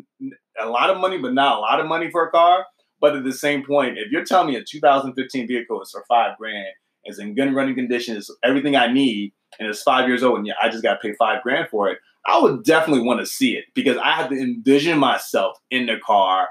a 0.60 0.66
lot 0.66 0.90
of 0.90 0.98
money, 0.98 1.18
but 1.18 1.32
not 1.32 1.58
a 1.58 1.60
lot 1.60 1.78
of 1.78 1.86
money 1.86 2.10
for 2.10 2.26
a 2.26 2.30
car. 2.32 2.66
But 3.00 3.14
at 3.14 3.22
the 3.22 3.32
same 3.32 3.64
point, 3.64 3.98
if 3.98 4.10
you're 4.10 4.24
telling 4.24 4.48
me 4.48 4.56
a 4.56 4.64
2015 4.68 5.46
vehicle 5.46 5.80
is 5.80 5.92
for 5.92 6.04
five 6.08 6.36
grand, 6.38 6.72
is 7.04 7.18
in 7.18 7.34
good 7.34 7.54
running 7.54 7.74
conditions, 7.74 8.30
everything 8.44 8.76
I 8.76 8.92
need, 8.92 9.32
and 9.58 9.68
it's 9.68 9.82
five 9.82 10.08
years 10.08 10.22
old, 10.22 10.38
and 10.38 10.46
yeah, 10.46 10.54
I 10.62 10.68
just 10.68 10.82
got 10.82 10.94
to 10.94 11.00
pay 11.00 11.14
five 11.14 11.42
grand 11.42 11.68
for 11.68 11.88
it, 11.90 11.98
I 12.26 12.40
would 12.40 12.64
definitely 12.64 13.04
want 13.04 13.20
to 13.20 13.26
see 13.26 13.56
it 13.56 13.64
because 13.74 13.96
I 13.96 14.12
have 14.12 14.30
to 14.30 14.36
envision 14.36 14.98
myself 14.98 15.58
in 15.70 15.86
the 15.86 15.98
car 15.98 16.48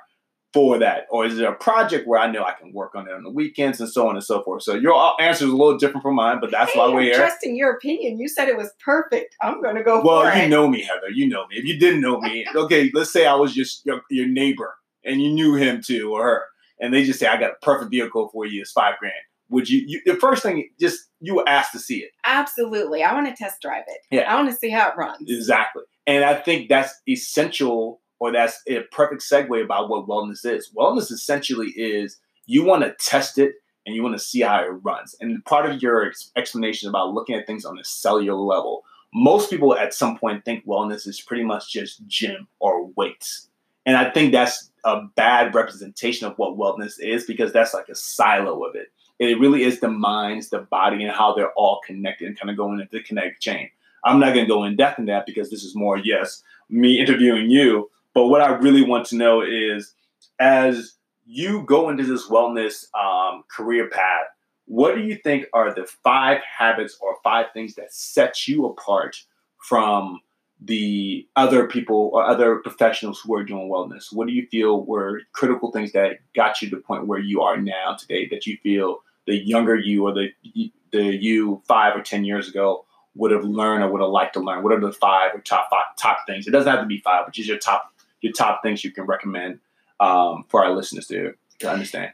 for 0.53 0.79
that? 0.79 1.07
Or 1.09 1.25
is 1.25 1.39
it 1.39 1.45
a 1.45 1.53
project 1.53 2.07
where 2.07 2.19
I 2.19 2.29
know 2.29 2.43
I 2.43 2.53
can 2.53 2.73
work 2.73 2.95
on 2.95 3.07
it 3.07 3.13
on 3.13 3.23
the 3.23 3.29
weekends 3.29 3.79
and 3.79 3.89
so 3.89 4.07
on 4.07 4.15
and 4.15 4.23
so 4.23 4.43
forth? 4.43 4.63
So 4.63 4.75
your 4.75 5.21
answer 5.21 5.45
is 5.45 5.51
a 5.51 5.55
little 5.55 5.77
different 5.77 6.03
from 6.03 6.15
mine, 6.15 6.39
but 6.41 6.51
that's 6.51 6.73
hey, 6.73 6.79
why 6.79 6.93
we're 6.93 7.01
here. 7.01 7.15
Trusting 7.15 7.55
your 7.55 7.71
opinion. 7.71 8.19
You 8.19 8.27
said 8.27 8.49
it 8.49 8.57
was 8.57 8.71
perfect. 8.83 9.35
I'm 9.41 9.61
going 9.61 9.75
to 9.75 9.83
go 9.83 10.01
well, 10.03 10.21
for 10.21 10.37
it. 10.37 10.43
you 10.43 10.49
know 10.49 10.67
me, 10.67 10.81
Heather. 10.81 11.09
You 11.09 11.27
know 11.29 11.47
me. 11.47 11.57
If 11.57 11.65
you 11.65 11.79
didn't 11.79 12.01
know 12.01 12.19
me, 12.19 12.45
okay, 12.55 12.91
let's 12.93 13.11
say 13.11 13.25
I 13.25 13.35
was 13.35 13.53
just 13.53 13.85
your, 13.85 14.01
your 14.09 14.27
neighbor 14.27 14.75
and 15.03 15.21
you 15.21 15.31
knew 15.31 15.55
him 15.55 15.81
too 15.81 16.11
or 16.13 16.23
her, 16.23 16.43
and 16.79 16.93
they 16.93 17.03
just 17.03 17.19
say, 17.19 17.27
I 17.27 17.39
got 17.39 17.51
a 17.51 17.65
perfect 17.65 17.91
vehicle 17.91 18.29
for 18.31 18.45
you. 18.45 18.61
It's 18.61 18.71
five 18.71 18.97
grand. 18.99 19.13
Would 19.51 19.69
you, 19.69 19.83
you 19.85 20.01
the 20.05 20.19
first 20.19 20.43
thing, 20.43 20.69
just 20.79 21.09
you 21.19 21.35
were 21.35 21.47
asked 21.47 21.73
to 21.73 21.79
see 21.79 21.99
it. 21.99 22.11
Absolutely. 22.25 23.03
I 23.03 23.13
want 23.13 23.27
to 23.27 23.35
test 23.35 23.61
drive 23.61 23.83
it. 23.87 23.99
Yeah. 24.09 24.31
I 24.31 24.35
want 24.35 24.49
to 24.49 24.55
see 24.55 24.69
how 24.69 24.89
it 24.89 24.97
runs. 24.97 25.29
Exactly. 25.29 25.83
And 26.07 26.23
I 26.23 26.33
think 26.35 26.69
that's 26.69 26.99
essential 27.07 28.01
or 28.19 28.31
that's 28.31 28.61
a 28.67 28.81
perfect 28.91 29.23
segue 29.23 29.63
about 29.63 29.89
what 29.89 30.07
wellness 30.07 30.45
is. 30.45 30.71
Wellness 30.75 31.11
essentially 31.11 31.69
is 31.69 32.17
you 32.45 32.63
want 32.63 32.83
to 32.83 32.95
test 32.99 33.37
it 33.37 33.55
and 33.85 33.95
you 33.95 34.03
want 34.03 34.17
to 34.17 34.23
see 34.23 34.41
how 34.41 34.61
it 34.63 34.69
runs. 34.83 35.15
And 35.19 35.43
part 35.45 35.69
of 35.69 35.81
your 35.81 36.07
ex- 36.07 36.31
explanation 36.35 36.87
about 36.87 37.13
looking 37.13 37.35
at 37.35 37.47
things 37.47 37.65
on 37.65 37.79
a 37.79 37.83
cellular 37.83 38.39
level, 38.39 38.83
most 39.13 39.49
people 39.49 39.75
at 39.75 39.93
some 39.93 40.17
point 40.17 40.45
think 40.45 40.65
wellness 40.65 41.07
is 41.07 41.19
pretty 41.19 41.43
much 41.43 41.71
just 41.71 42.05
gym 42.07 42.47
or 42.59 42.87
weights. 42.95 43.49
And 43.85 43.97
I 43.97 44.09
think 44.11 44.31
that's 44.31 44.71
a 44.85 45.01
bad 45.15 45.55
representation 45.55 46.27
of 46.27 46.37
what 46.37 46.57
wellness 46.57 46.99
is 46.99 47.25
because 47.25 47.51
that's 47.51 47.73
like 47.73 47.89
a 47.89 47.95
silo 47.95 48.63
of 48.63 48.75
it. 48.75 48.91
It 49.21 49.39
really 49.39 49.63
is 49.63 49.79
the 49.79 49.87
minds, 49.87 50.49
the 50.49 50.61
body, 50.61 51.03
and 51.03 51.11
how 51.11 51.35
they're 51.35 51.51
all 51.51 51.79
connected 51.85 52.27
and 52.27 52.39
kind 52.39 52.49
of 52.49 52.57
going 52.57 52.79
into 52.79 52.89
the 52.91 53.03
connect 53.03 53.39
chain. 53.39 53.69
I'm 54.03 54.19
not 54.19 54.33
going 54.33 54.45
to 54.45 54.51
go 54.51 54.63
in 54.63 54.75
depth 54.75 54.97
in 54.97 55.05
that 55.05 55.27
because 55.27 55.51
this 55.51 55.63
is 55.63 55.75
more, 55.75 55.95
yes, 55.95 56.41
me 56.71 56.99
interviewing 56.99 57.51
you. 57.51 57.91
But 58.15 58.29
what 58.29 58.41
I 58.41 58.55
really 58.55 58.81
want 58.81 59.05
to 59.07 59.15
know 59.15 59.43
is 59.43 59.93
as 60.39 60.95
you 61.23 61.61
go 61.67 61.89
into 61.89 62.03
this 62.03 62.27
wellness 62.27 62.87
um, 62.95 63.43
career 63.47 63.89
path, 63.89 64.25
what 64.65 64.95
do 64.95 65.01
you 65.01 65.15
think 65.15 65.45
are 65.53 65.71
the 65.71 65.85
five 65.85 66.41
habits 66.41 66.97
or 66.99 67.17
five 67.23 67.45
things 67.53 67.75
that 67.75 67.93
set 67.93 68.47
you 68.47 68.65
apart 68.65 69.23
from 69.59 70.19
the 70.59 71.27
other 71.35 71.67
people 71.67 72.09
or 72.11 72.25
other 72.25 72.55
professionals 72.55 73.21
who 73.21 73.35
are 73.35 73.43
doing 73.43 73.69
wellness? 73.69 74.11
What 74.11 74.27
do 74.27 74.33
you 74.33 74.47
feel 74.47 74.83
were 74.83 75.21
critical 75.31 75.71
things 75.71 75.91
that 75.91 76.21
got 76.35 76.59
you 76.59 76.71
to 76.71 76.77
the 76.77 76.81
point 76.81 77.05
where 77.05 77.19
you 77.19 77.41
are 77.41 77.57
now 77.57 77.97
today 77.99 78.27
that 78.29 78.47
you 78.47 78.57
feel 78.63 79.03
the 79.31 79.37
younger 79.37 79.75
you 79.75 80.05
or 80.05 80.13
the 80.13 80.29
the 80.91 81.03
you 81.03 81.61
five 81.65 81.95
or 81.95 82.01
ten 82.01 82.25
years 82.25 82.49
ago 82.49 82.85
would 83.15 83.31
have 83.31 83.45
learned 83.45 83.83
or 83.83 83.91
would 83.91 84.01
have 84.01 84.09
liked 84.09 84.33
to 84.33 84.41
learn? 84.41 84.61
What 84.61 84.73
are 84.73 84.79
the 84.79 84.91
five 84.91 85.33
or 85.33 85.39
top 85.39 85.69
five 85.71 85.95
top 85.97 86.19
things? 86.27 86.47
It 86.47 86.51
doesn't 86.51 86.69
have 86.69 86.81
to 86.81 86.85
be 86.87 86.99
five, 86.99 87.25
but 87.25 87.33
just 87.33 87.47
your 87.47 87.57
top 87.57 87.93
your 88.19 88.33
top 88.33 88.61
things 88.61 88.83
you 88.83 88.91
can 88.91 89.05
recommend 89.05 89.59
um, 89.99 90.45
for 90.49 90.63
our 90.63 90.75
listeners 90.75 91.07
to, 91.07 91.33
to 91.59 91.71
understand. 91.71 92.11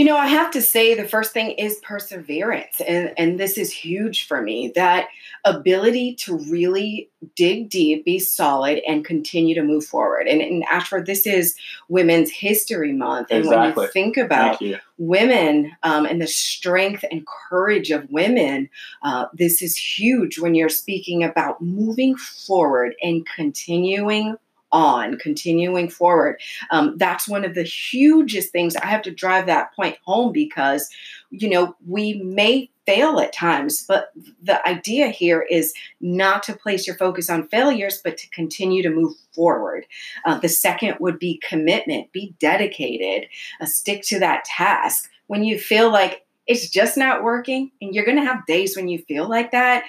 You 0.00 0.06
know, 0.06 0.16
I 0.16 0.28
have 0.28 0.50
to 0.52 0.62
say 0.62 0.94
the 0.94 1.06
first 1.06 1.34
thing 1.34 1.50
is 1.50 1.78
perseverance. 1.82 2.80
And, 2.80 3.12
and 3.18 3.38
this 3.38 3.58
is 3.58 3.70
huge 3.70 4.26
for 4.26 4.40
me 4.40 4.72
that 4.74 5.08
ability 5.44 6.14
to 6.20 6.38
really 6.38 7.10
dig 7.36 7.68
deep, 7.68 8.06
be 8.06 8.18
solid, 8.18 8.80
and 8.88 9.04
continue 9.04 9.54
to 9.54 9.62
move 9.62 9.84
forward. 9.84 10.26
And, 10.26 10.40
and 10.40 10.64
Ashford, 10.64 11.04
this 11.04 11.26
is 11.26 11.54
Women's 11.90 12.30
History 12.30 12.94
Month. 12.94 13.26
And 13.30 13.40
Exactly. 13.40 13.72
when 13.74 13.84
you 13.84 13.92
think 13.92 14.16
about 14.16 14.62
you. 14.62 14.78
women 14.96 15.70
um, 15.82 16.06
and 16.06 16.18
the 16.18 16.26
strength 16.26 17.04
and 17.10 17.26
courage 17.50 17.90
of 17.90 18.10
women, 18.10 18.70
uh, 19.02 19.26
this 19.34 19.60
is 19.60 19.76
huge 19.76 20.38
when 20.38 20.54
you're 20.54 20.70
speaking 20.70 21.22
about 21.22 21.60
moving 21.60 22.16
forward 22.16 22.94
and 23.02 23.26
continuing 23.36 24.38
on, 24.72 25.18
continuing 25.18 25.88
forward. 25.88 26.40
Um, 26.70 26.96
that's 26.96 27.28
one 27.28 27.44
of 27.44 27.54
the 27.54 27.62
hugest 27.62 28.50
things. 28.50 28.76
I 28.76 28.86
have 28.86 29.02
to 29.02 29.10
drive 29.10 29.46
that 29.46 29.74
point 29.74 29.96
home 30.04 30.32
because, 30.32 30.88
you 31.30 31.48
know, 31.48 31.76
we 31.86 32.14
may 32.14 32.70
fail 32.86 33.20
at 33.20 33.32
times, 33.32 33.84
but 33.86 34.10
the 34.42 34.66
idea 34.66 35.08
here 35.08 35.42
is 35.42 35.72
not 36.00 36.42
to 36.42 36.56
place 36.56 36.86
your 36.86 36.96
focus 36.96 37.30
on 37.30 37.48
failures, 37.48 38.00
but 38.02 38.16
to 38.16 38.28
continue 38.30 38.82
to 38.82 38.90
move 38.90 39.14
forward. 39.32 39.86
Uh, 40.24 40.38
the 40.38 40.48
second 40.48 40.96
would 40.98 41.18
be 41.18 41.40
commitment, 41.46 42.10
be 42.12 42.34
dedicated, 42.40 43.28
uh, 43.60 43.66
stick 43.66 44.02
to 44.02 44.18
that 44.18 44.44
task. 44.44 45.08
When 45.28 45.44
you 45.44 45.58
feel 45.58 45.92
like 45.92 46.26
it's 46.46 46.68
just 46.68 46.96
not 46.96 47.22
working, 47.22 47.70
and 47.80 47.94
you're 47.94 48.04
going 48.04 48.16
to 48.16 48.24
have 48.24 48.46
days 48.46 48.74
when 48.74 48.88
you 48.88 48.98
feel 49.06 49.28
like 49.28 49.52
that, 49.52 49.84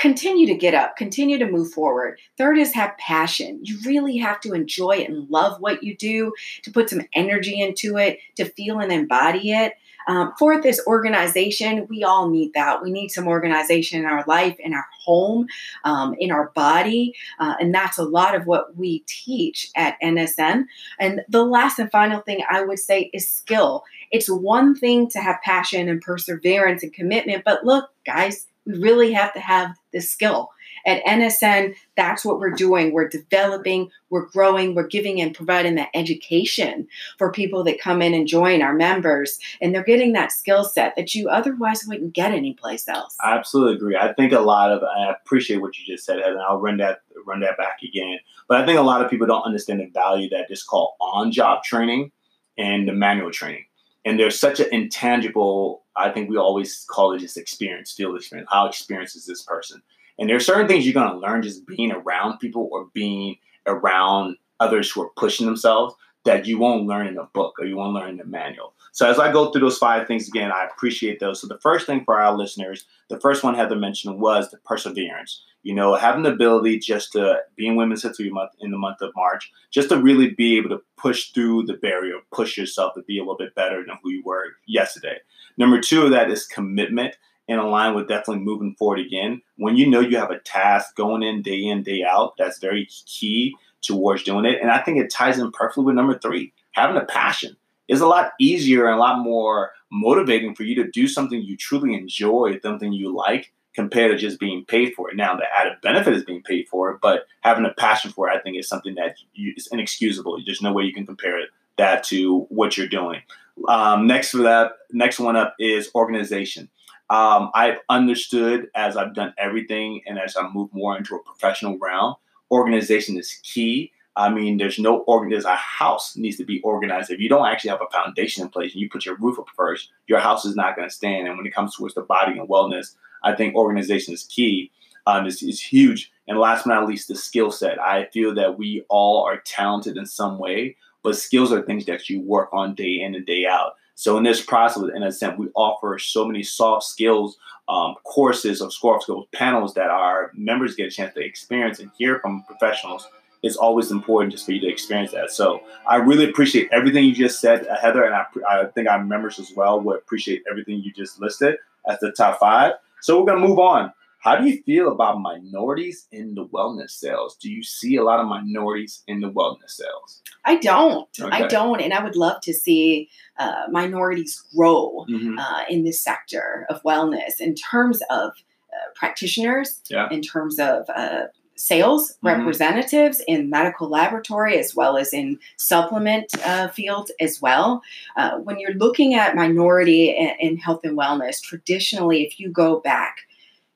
continue 0.00 0.46
to 0.46 0.54
get 0.54 0.74
up, 0.74 0.96
continue 0.96 1.38
to 1.38 1.46
move 1.46 1.70
forward. 1.72 2.18
Third 2.38 2.58
is 2.58 2.72
have 2.72 2.96
passion. 2.96 3.60
You 3.62 3.78
really 3.84 4.16
have 4.16 4.40
to 4.40 4.54
enjoy 4.54 4.92
it 4.92 5.10
and 5.10 5.28
love 5.28 5.60
what 5.60 5.82
you 5.82 5.94
do, 5.94 6.32
to 6.62 6.72
put 6.72 6.88
some 6.88 7.02
energy 7.14 7.60
into 7.60 7.98
it, 7.98 8.18
to 8.36 8.46
feel 8.46 8.80
and 8.80 8.90
embody 8.90 9.52
it. 9.52 9.74
Um, 10.08 10.32
fourth 10.38 10.64
is 10.64 10.82
organization. 10.86 11.86
We 11.90 12.02
all 12.02 12.30
need 12.30 12.54
that. 12.54 12.82
We 12.82 12.90
need 12.90 13.10
some 13.10 13.28
organization 13.28 14.00
in 14.00 14.06
our 14.06 14.24
life, 14.26 14.56
in 14.58 14.72
our 14.72 14.86
home, 15.04 15.46
um, 15.84 16.16
in 16.18 16.32
our 16.32 16.50
body. 16.54 17.14
Uh, 17.38 17.54
and 17.60 17.74
that's 17.74 17.98
a 17.98 18.02
lot 18.02 18.34
of 18.34 18.46
what 18.46 18.74
we 18.76 19.00
teach 19.06 19.70
at 19.76 20.00
NSN. 20.02 20.64
And 20.98 21.20
the 21.28 21.44
last 21.44 21.78
and 21.78 21.90
final 21.90 22.22
thing 22.22 22.42
I 22.50 22.62
would 22.62 22.78
say 22.78 23.10
is 23.12 23.28
skill. 23.28 23.84
It's 24.10 24.30
one 24.30 24.74
thing 24.74 25.10
to 25.10 25.20
have 25.20 25.36
passion 25.44 25.90
and 25.90 26.00
perseverance 26.00 26.82
and 26.82 26.92
commitment, 26.92 27.44
but 27.44 27.64
look, 27.64 27.90
guys, 28.06 28.46
we 28.66 28.78
really 28.78 29.12
have 29.12 29.32
to 29.34 29.40
have 29.40 29.76
the 29.92 30.00
skill. 30.00 30.50
At 30.86 31.04
NSN, 31.04 31.74
that's 31.96 32.24
what 32.24 32.38
we're 32.38 32.50
doing. 32.50 32.92
We're 32.92 33.08
developing, 33.08 33.90
we're 34.08 34.26
growing, 34.26 34.74
we're 34.74 34.86
giving 34.86 35.20
and 35.20 35.34
providing 35.34 35.74
that 35.74 35.90
education 35.94 36.88
for 37.18 37.30
people 37.30 37.64
that 37.64 37.80
come 37.80 38.00
in 38.00 38.14
and 38.14 38.26
join 38.26 38.62
our 38.62 38.72
members. 38.72 39.38
And 39.60 39.74
they're 39.74 39.84
getting 39.84 40.12
that 40.14 40.32
skill 40.32 40.64
set 40.64 40.96
that 40.96 41.14
you 41.14 41.28
otherwise 41.28 41.84
wouldn't 41.86 42.14
get 42.14 42.32
anyplace 42.32 42.88
else. 42.88 43.16
I 43.22 43.36
absolutely 43.36 43.74
agree. 43.74 43.96
I 43.96 44.12
think 44.14 44.32
a 44.32 44.40
lot 44.40 44.72
of 44.72 44.82
I 44.82 45.10
appreciate 45.10 45.60
what 45.60 45.78
you 45.78 45.84
just 45.86 46.06
said, 46.06 46.18
and 46.18 46.40
I'll 46.40 46.60
run 46.60 46.78
that 46.78 47.02
run 47.26 47.40
that 47.40 47.58
back 47.58 47.80
again. 47.82 48.18
But 48.48 48.62
I 48.62 48.66
think 48.66 48.78
a 48.78 48.82
lot 48.82 49.04
of 49.04 49.10
people 49.10 49.26
don't 49.26 49.42
understand 49.42 49.80
the 49.80 49.90
value 49.92 50.28
that 50.30 50.46
is 50.50 50.62
called 50.62 50.92
on-job 51.00 51.62
training 51.62 52.12
and 52.56 52.88
the 52.88 52.92
manual 52.92 53.30
training. 53.30 53.66
And 54.04 54.18
there's 54.18 54.38
such 54.38 54.60
an 54.60 54.68
intangible. 54.72 55.82
I 55.96 56.10
think 56.10 56.30
we 56.30 56.36
always 56.36 56.86
call 56.88 57.12
it 57.12 57.18
just 57.18 57.36
experience, 57.36 57.92
field 57.92 58.16
experience. 58.16 58.48
How 58.50 58.66
experienced 58.66 59.16
is 59.16 59.26
this 59.26 59.42
person? 59.42 59.82
And 60.18 60.28
there 60.28 60.36
are 60.36 60.40
certain 60.40 60.68
things 60.68 60.84
you're 60.84 60.94
going 60.94 61.12
to 61.12 61.18
learn 61.18 61.42
just 61.42 61.66
being 61.66 61.92
around 61.92 62.38
people 62.38 62.68
or 62.72 62.88
being 62.92 63.36
around 63.66 64.36
others 64.58 64.90
who 64.90 65.02
are 65.02 65.10
pushing 65.16 65.46
themselves 65.46 65.94
that 66.24 66.46
you 66.46 66.58
won't 66.58 66.86
learn 66.86 67.06
in 67.06 67.16
a 67.16 67.24
book 67.24 67.54
or 67.58 67.64
you 67.64 67.76
won't 67.76 67.94
learn 67.94 68.10
in 68.10 68.20
a 68.20 68.26
manual. 68.26 68.74
So 68.92 69.08
as 69.08 69.18
I 69.18 69.32
go 69.32 69.50
through 69.50 69.62
those 69.62 69.78
five 69.78 70.06
things 70.06 70.28
again, 70.28 70.52
I 70.52 70.66
appreciate 70.66 71.20
those. 71.20 71.40
So 71.40 71.46
the 71.46 71.58
first 71.58 71.86
thing 71.86 72.04
for 72.04 72.20
our 72.20 72.36
listeners, 72.36 72.84
the 73.08 73.20
first 73.20 73.42
one 73.42 73.54
Heather 73.54 73.76
mentioned 73.76 74.20
was 74.20 74.50
the 74.50 74.58
perseverance. 74.58 75.42
You 75.62 75.74
know, 75.74 75.94
having 75.94 76.22
the 76.22 76.32
ability 76.32 76.78
just 76.78 77.12
to 77.12 77.40
be 77.54 77.66
in 77.66 77.76
Women's 77.76 78.02
History 78.02 78.30
Month 78.30 78.52
in 78.60 78.70
the 78.70 78.78
month 78.78 79.02
of 79.02 79.12
March, 79.14 79.52
just 79.70 79.90
to 79.90 80.00
really 80.00 80.30
be 80.30 80.56
able 80.56 80.70
to 80.70 80.82
push 80.96 81.30
through 81.32 81.64
the 81.64 81.74
barrier, 81.74 82.14
push 82.32 82.56
yourself 82.56 82.94
to 82.94 83.02
be 83.02 83.18
a 83.18 83.22
little 83.22 83.36
bit 83.36 83.54
better 83.54 83.84
than 83.84 83.98
who 84.02 84.10
you 84.10 84.22
were 84.24 84.44
yesterday. 84.66 85.18
Number 85.58 85.80
two 85.80 86.02
of 86.02 86.10
that 86.12 86.30
is 86.30 86.46
commitment 86.46 87.16
and 87.48 87.60
align 87.60 87.94
with 87.94 88.08
definitely 88.08 88.44
moving 88.44 88.74
forward 88.78 89.00
again. 89.00 89.42
When 89.56 89.76
you 89.76 89.90
know 89.90 90.00
you 90.00 90.16
have 90.16 90.30
a 90.30 90.38
task 90.38 90.94
going 90.94 91.22
in 91.22 91.42
day 91.42 91.64
in, 91.64 91.82
day 91.82 92.04
out, 92.08 92.34
that's 92.38 92.58
very 92.58 92.88
key 93.06 93.56
towards 93.82 94.22
doing 94.22 94.44
it. 94.44 94.60
And 94.62 94.70
I 94.70 94.78
think 94.78 94.98
it 94.98 95.10
ties 95.10 95.38
in 95.38 95.50
perfectly 95.50 95.84
with 95.84 95.96
number 95.96 96.18
three, 96.18 96.52
having 96.72 96.96
a 96.96 97.04
passion 97.04 97.56
is 97.88 98.00
a 98.00 98.06
lot 98.06 98.32
easier 98.38 98.86
and 98.86 98.94
a 98.94 99.00
lot 99.00 99.18
more 99.22 99.72
motivating 99.90 100.54
for 100.54 100.62
you 100.62 100.76
to 100.76 100.90
do 100.90 101.08
something 101.08 101.42
you 101.42 101.56
truly 101.56 101.94
enjoy, 101.94 102.58
something 102.62 102.92
you 102.92 103.14
like, 103.14 103.52
compared 103.80 104.12
to 104.12 104.18
just 104.18 104.38
being 104.38 104.62
paid 104.62 104.92
for 104.94 105.10
it. 105.10 105.16
Now, 105.16 105.34
the 105.34 105.44
added 105.58 105.78
benefit 105.82 106.12
is 106.12 106.22
being 106.22 106.42
paid 106.42 106.68
for 106.68 106.90
it, 106.90 106.98
but 107.00 107.26
having 107.40 107.64
a 107.64 107.72
passion 107.72 108.10
for 108.12 108.28
it, 108.28 108.36
I 108.36 108.38
think, 108.38 108.58
is 108.58 108.68
something 108.68 108.94
that 108.96 109.16
you, 109.32 109.54
is 109.56 109.68
inexcusable. 109.72 110.38
There's 110.44 110.60
no 110.60 110.74
way 110.74 110.84
you 110.84 110.92
can 110.92 111.06
compare 111.06 111.38
it, 111.40 111.48
that 111.78 112.04
to 112.04 112.40
what 112.50 112.76
you're 112.76 112.86
doing. 112.86 113.22
Um, 113.68 114.06
next 114.06 114.32
for 114.32 114.42
that, 114.42 114.72
next 114.92 115.18
one 115.18 115.34
up 115.34 115.54
is 115.58 115.90
organization. 115.94 116.68
Um, 117.08 117.50
I've 117.54 117.78
understood 117.88 118.68
as 118.74 118.98
I've 118.98 119.14
done 119.14 119.32
everything 119.38 120.02
and 120.06 120.18
as 120.18 120.36
I 120.36 120.46
move 120.46 120.68
more 120.74 120.96
into 120.96 121.16
a 121.16 121.22
professional 121.22 121.78
realm, 121.78 122.16
organization 122.50 123.18
is 123.18 123.40
key. 123.42 123.92
I 124.14 124.28
mean, 124.28 124.58
there's 124.58 124.78
no 124.78 124.98
organ. 125.04 125.30
There's 125.30 125.46
a 125.46 125.56
house 125.56 126.16
needs 126.16 126.36
to 126.36 126.44
be 126.44 126.60
organized. 126.60 127.10
If 127.10 127.18
you 127.18 127.30
don't 127.30 127.46
actually 127.46 127.70
have 127.70 127.80
a 127.80 127.90
foundation 127.90 128.42
in 128.42 128.50
place 128.50 128.72
and 128.72 128.82
you 128.82 128.90
put 128.90 129.06
your 129.06 129.16
roof 129.16 129.38
up 129.38 129.46
first, 129.56 129.90
your 130.06 130.20
house 130.20 130.44
is 130.44 130.54
not 130.54 130.76
going 130.76 130.86
to 130.86 130.94
stand. 130.94 131.26
And 131.26 131.38
when 131.38 131.46
it 131.46 131.54
comes 131.54 131.74
towards 131.74 131.94
the 131.94 132.02
body 132.02 132.38
and 132.38 132.48
wellness, 132.48 132.94
I 133.22 133.34
think 133.34 133.54
organization 133.54 134.14
is 134.14 134.24
key. 134.24 134.70
Um, 135.06 135.26
is, 135.26 135.42
is 135.42 135.60
huge. 135.60 136.12
And 136.28 136.38
last 136.38 136.64
but 136.64 136.74
not 136.74 136.86
least, 136.86 137.08
the 137.08 137.16
skill 137.16 137.50
set. 137.50 137.80
I 137.80 138.04
feel 138.12 138.34
that 138.34 138.58
we 138.58 138.84
all 138.90 139.24
are 139.24 139.38
talented 139.38 139.96
in 139.96 140.04
some 140.04 140.38
way, 140.38 140.76
but 141.02 141.16
skills 141.16 141.52
are 141.52 141.62
things 141.62 141.86
that 141.86 142.10
you 142.10 142.20
work 142.20 142.50
on 142.52 142.74
day 142.74 143.00
in 143.00 143.14
and 143.14 143.24
day 143.24 143.46
out. 143.46 143.72
So 143.94 144.16
in 144.18 144.24
this 144.24 144.44
process, 144.44 144.84
in 144.94 145.02
a 145.02 145.10
sense, 145.10 145.38
we 145.38 145.48
offer 145.54 145.98
so 145.98 146.26
many 146.26 146.42
soft 146.42 146.84
skills 146.84 147.38
um, 147.68 147.94
courses 148.04 148.60
or 148.60 148.70
soft 148.70 149.04
skills 149.04 149.26
panels 149.32 149.74
that 149.74 149.90
our 149.90 150.30
members 150.34 150.74
get 150.74 150.88
a 150.88 150.90
chance 150.90 151.14
to 151.14 151.24
experience 151.24 151.80
and 151.80 151.90
hear 151.96 152.20
from 152.20 152.44
professionals 152.44 153.08
it's 153.42 153.56
always 153.56 153.90
important 153.90 154.32
just 154.32 154.44
for 154.44 154.52
you 154.52 154.60
to 154.60 154.68
experience 154.68 155.12
that. 155.12 155.30
So 155.30 155.62
I 155.88 155.96
really 155.96 156.28
appreciate 156.28 156.68
everything 156.72 157.04
you 157.04 157.14
just 157.14 157.40
said, 157.40 157.66
Heather, 157.80 158.04
and 158.04 158.14
I, 158.14 158.24
I 158.48 158.66
think 158.66 158.88
our 158.88 159.02
members 159.02 159.38
as 159.38 159.52
well 159.56 159.80
would 159.80 159.98
appreciate 159.98 160.42
everything 160.50 160.80
you 160.80 160.92
just 160.92 161.20
listed 161.20 161.56
as 161.88 161.98
the 162.00 162.12
top 162.12 162.38
five. 162.38 162.74
So 163.02 163.18
we're 163.20 163.26
gonna 163.26 163.46
move 163.46 163.58
on. 163.58 163.92
How 164.22 164.36
do 164.36 164.46
you 164.46 164.62
feel 164.64 164.92
about 164.92 165.18
minorities 165.22 166.06
in 166.12 166.34
the 166.34 166.44
wellness 166.44 166.90
sales? 166.90 167.36
Do 167.40 167.50
you 167.50 167.62
see 167.62 167.96
a 167.96 168.04
lot 168.04 168.20
of 168.20 168.26
minorities 168.26 169.02
in 169.06 169.20
the 169.20 169.30
wellness 169.30 169.70
sales? 169.70 170.22
I 170.44 170.56
don't. 170.56 171.08
Okay. 171.18 171.30
I 171.44 171.46
don't, 171.46 171.80
and 171.80 171.94
I 171.94 172.04
would 172.04 172.16
love 172.16 172.42
to 172.42 172.52
see 172.52 173.08
uh, 173.38 173.62
minorities 173.70 174.44
grow 174.54 175.06
Mm-hmm. 175.10 175.38
uh, 175.38 175.62
in 175.70 175.84
this 175.84 176.04
sector 176.04 176.66
of 176.68 176.82
wellness 176.82 177.40
in 177.40 177.54
terms 177.54 178.02
of 178.10 178.32
uh, 178.72 178.90
practitioners, 178.94 179.80
Yeah. 179.88 180.08
in 180.10 180.20
terms 180.20 180.58
of 180.58 180.84
uh, 180.94 181.22
sales 181.60 182.12
Mhm. 182.12 182.16
representatives 182.38 183.20
in 183.28 183.50
medical 183.50 183.88
laboratory 183.88 184.58
as 184.58 184.74
well 184.74 184.96
as 184.96 185.12
in 185.12 185.38
supplement 185.56 186.26
uh, 186.44 186.68
field 186.68 187.10
as 187.20 187.40
well. 187.42 187.82
Uh, 188.16 188.32
when 188.38 188.58
you're 188.58 188.74
looking 188.74 189.14
at 189.14 189.36
minority 189.36 190.08
in, 190.08 190.30
in 190.40 190.56
health 190.56 190.80
and 190.84 190.96
wellness, 190.96 191.40
traditionally, 191.42 192.24
if 192.24 192.40
you 192.40 192.48
go 192.48 192.80
back 192.80 193.18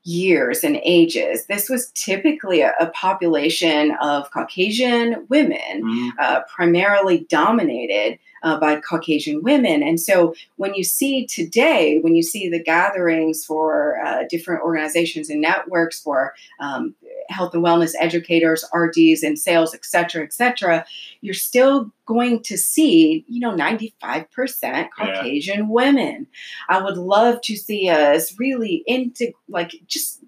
years 0.06 0.62
and 0.62 0.78
ages, 0.84 1.46
this 1.46 1.70
was 1.70 1.90
typically 1.94 2.60
a, 2.60 2.72
a 2.78 2.88
population 2.88 3.92
of 4.02 4.30
Caucasian 4.30 5.26
women 5.30 5.82
Mhm. 5.82 6.10
uh, 6.20 6.40
primarily 6.54 7.26
dominated 7.30 8.18
uh, 8.42 8.58
by 8.60 8.78
Caucasian 8.78 9.42
women. 9.42 9.82
And 9.82 9.98
so 9.98 10.34
when 10.56 10.74
you 10.74 10.84
see 10.84 11.24
today, 11.24 11.98
when 12.02 12.14
you 12.14 12.22
see 12.22 12.50
the 12.50 12.62
gatherings 12.62 13.42
for 13.42 13.98
uh, 14.04 14.24
different 14.28 14.62
organizations 14.62 15.30
and 15.30 15.40
networks 15.40 15.98
for 15.98 16.34
um, 16.60 16.94
health 17.28 17.54
and 17.54 17.64
wellness 17.64 17.92
educators, 17.98 18.64
RDs, 18.74 19.22
and 19.22 19.38
sales, 19.38 19.74
et 19.74 19.84
cetera, 19.84 20.22
et 20.22 20.32
cetera, 20.32 20.84
you're 21.20 21.34
still 21.34 21.90
going 22.06 22.42
to 22.42 22.56
see, 22.56 23.24
you 23.28 23.40
know, 23.40 23.54
95% 23.54 24.88
Caucasian 24.96 25.68
women. 25.68 26.26
I 26.68 26.82
would 26.82 26.96
love 26.96 27.40
to 27.42 27.56
see 27.56 27.88
us 27.88 28.38
really 28.38 28.82
into, 28.86 29.32
like, 29.48 29.72
just 29.86 30.22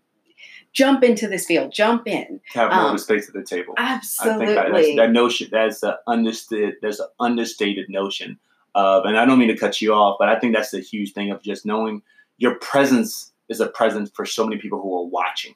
jump 0.72 1.02
into 1.02 1.26
this 1.26 1.46
field, 1.46 1.72
jump 1.72 2.06
in. 2.06 2.40
Have 2.52 2.70
more 2.70 2.80
of 2.80 2.86
Um, 2.90 2.96
a 2.96 2.98
space 2.98 3.28
at 3.28 3.34
the 3.34 3.42
table. 3.42 3.74
I 3.78 3.94
Absolutely. 3.94 4.46
think 4.46 4.56
that, 4.56 4.96
that 4.96 5.10
notion 5.10 5.48
that's 5.50 5.82
an 5.82 5.94
understood 6.06 6.74
there's 6.82 7.00
an 7.00 7.06
understated 7.18 7.88
notion 7.88 8.38
of 8.74 9.06
and 9.06 9.16
I 9.16 9.24
don't 9.24 9.38
mean 9.38 9.48
to 9.48 9.56
cut 9.56 9.80
you 9.80 9.94
off, 9.94 10.16
but 10.18 10.28
I 10.28 10.38
think 10.38 10.54
that's 10.54 10.72
the 10.72 10.80
huge 10.80 11.14
thing 11.14 11.30
of 11.30 11.42
just 11.42 11.64
knowing 11.64 12.02
your 12.36 12.56
presence 12.56 13.32
is 13.48 13.60
a 13.60 13.68
presence 13.68 14.10
for 14.10 14.26
so 14.26 14.44
many 14.44 14.60
people 14.60 14.80
who 14.82 14.94
are 14.98 15.06
watching. 15.06 15.54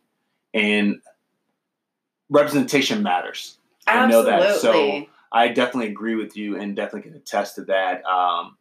And 0.55 1.01
representation 2.31 3.03
matters. 3.03 3.59
I 3.87 4.07
know 4.07 4.23
that. 4.23 4.61
So 4.61 5.07
I 5.33 5.49
definitely 5.49 5.91
agree 5.91 6.15
with 6.15 6.37
you 6.37 6.59
and 6.59 6.75
definitely 6.75 7.11
can 7.11 7.19
attest 7.19 7.57
to 7.57 7.65
that. 7.65 8.05
Um, 8.05 8.57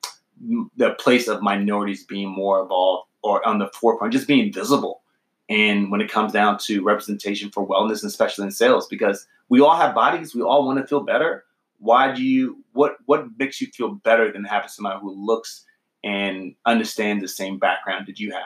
the 0.76 0.92
place 0.92 1.28
of 1.28 1.42
minorities 1.42 2.04
being 2.06 2.30
more 2.30 2.62
involved 2.62 3.10
or 3.22 3.46
on 3.48 3.60
the 3.60 3.68
forefront, 3.74 4.14
just 4.14 4.28
being 4.28 4.52
visible. 4.52 5.02
And 5.50 5.92
when 5.92 6.00
it 6.00 6.12
comes 6.12 6.32
down 6.32 6.60
to 6.60 6.84
representation 6.84 7.50
for 7.50 7.68
wellness, 7.68 8.02
and 8.02 8.10
especially 8.10 8.46
in 8.46 8.52
sales, 8.52 8.88
because 8.88 9.28
we 9.50 9.62
all 9.62 9.76
have 9.76 9.96
bodies, 9.96 10.36
we 10.36 10.42
all 10.42 10.66
want 10.66 10.80
to 10.80 10.88
feel 10.88 11.02
better. 11.02 11.44
Why 11.80 12.14
do 12.14 12.24
you? 12.24 12.64
What 12.74 12.98
what 13.06 13.26
makes 13.38 13.60
you 13.60 13.68
feel 13.68 13.96
better 13.96 14.32
than 14.32 14.44
having 14.44 14.70
somebody 14.70 15.00
who 15.02 15.12
looks 15.12 15.66
and 16.04 16.56
understands 16.66 17.22
the 17.22 17.28
same 17.28 17.58
background 17.58 18.06
that 18.08 18.20
you 18.20 18.32
have? 18.32 18.42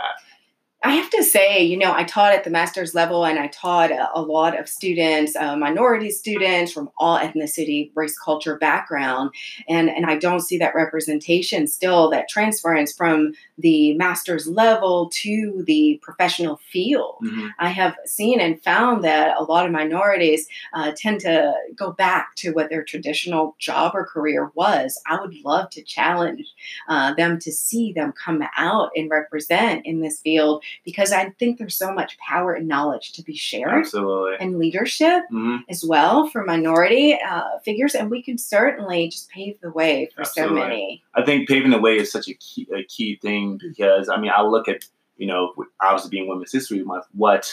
I 0.86 0.96
have 0.96 1.10
to 1.12 1.24
say, 1.24 1.64
you 1.64 1.78
know, 1.78 1.94
I 1.94 2.04
taught 2.04 2.34
at 2.34 2.44
the 2.44 2.50
master's 2.50 2.94
level 2.94 3.26
and 3.26 3.40
I 3.40 3.48
taught 3.48 3.90
a, 3.90 4.10
a 4.14 4.22
lot 4.22 4.60
of 4.60 4.68
students, 4.68 5.34
uh, 5.36 5.56
minority 5.56 6.12
students 6.12 6.74
from 6.74 6.90
all 6.98 7.18
ethnicity, 7.18 7.92
race, 7.96 8.20
culture, 8.20 8.58
background. 8.58 9.32
And, 9.70 9.90
and 9.90 10.06
I 10.06 10.18
don't 10.18 10.42
see 10.42 10.58
that 10.58 10.76
representation 10.76 11.68
still, 11.68 12.10
that 12.10 12.28
transference 12.28 12.92
from 12.92 13.34
the 13.58 13.94
master's 13.94 14.46
level 14.46 15.10
to 15.22 15.64
the 15.66 16.00
professional 16.02 16.60
field. 16.70 17.16
Mhm. 17.24 17.52
I 17.60 17.70
have 17.70 17.96
seen 18.06 18.42
and 18.42 18.62
found 18.62 19.06
that 19.06 19.38
a 19.38 19.44
lot 19.44 19.66
of 19.66 19.72
minorities 19.72 20.48
uh, 20.74 20.92
tend 20.98 21.22
to 21.22 21.54
go 21.76 21.92
back 21.92 22.36
to 22.38 22.52
what 22.52 22.70
their 22.70 22.84
traditional 22.84 23.56
job 23.58 23.94
or 23.96 24.06
career 24.06 24.52
was. 24.56 25.02
I 25.08 25.22
would 25.22 25.36
love 25.46 25.70
to 25.72 25.84
challenge 25.84 26.46
uh, 26.90 27.14
them 27.14 27.40
to 27.40 27.52
see 27.54 27.94
them 27.94 28.12
come 28.12 28.44
out 28.58 28.90
and 28.98 29.10
represent 29.10 29.86
in 29.86 30.02
this 30.02 30.20
field 30.20 30.64
because 30.86 31.12
I 31.12 31.30
think 31.40 31.58
there's 31.58 31.76
so 31.76 31.94
much 31.94 32.18
power 32.18 32.54
and 32.54 32.68
knowledge 32.68 33.14
to 33.14 33.22
be 33.24 33.36
shared 33.36 33.72
Absolutely. 33.74 34.38
and 34.40 34.58
leadership 34.58 35.24
hmm 35.30 35.58
as 35.70 35.84
well 35.86 36.28
for 36.28 36.44
minority 36.44 37.18
uh, 37.28 37.60
figures. 37.64 37.96
And 37.96 38.10
we 38.12 38.22
can 38.22 38.38
certainly 38.38 39.08
just 39.10 39.30
pave 39.30 39.60
the 39.62 39.72
way 39.72 40.10
for 40.14 40.22
Absolutely. 40.22 40.58
so 40.58 40.64
many. 40.68 41.04
I 41.16 41.24
think 41.24 41.48
paving 41.48 41.72
the 41.72 41.80
way 41.80 41.98
is 41.98 42.12
such 42.12 42.28
a 42.28 42.34
key, 42.34 42.68
a 42.76 42.84
key 42.84 43.18
thing 43.22 43.60
because 43.62 44.10
I 44.10 44.18
mean 44.20 44.32
I 44.36 44.42
look 44.42 44.68
at 44.68 44.86
you 45.18 45.28
know 45.28 45.54
obviously 45.82 46.10
being 46.10 46.28
Women's 46.28 46.52
History 46.52 46.84
Month, 46.84 47.06
what 47.14 47.52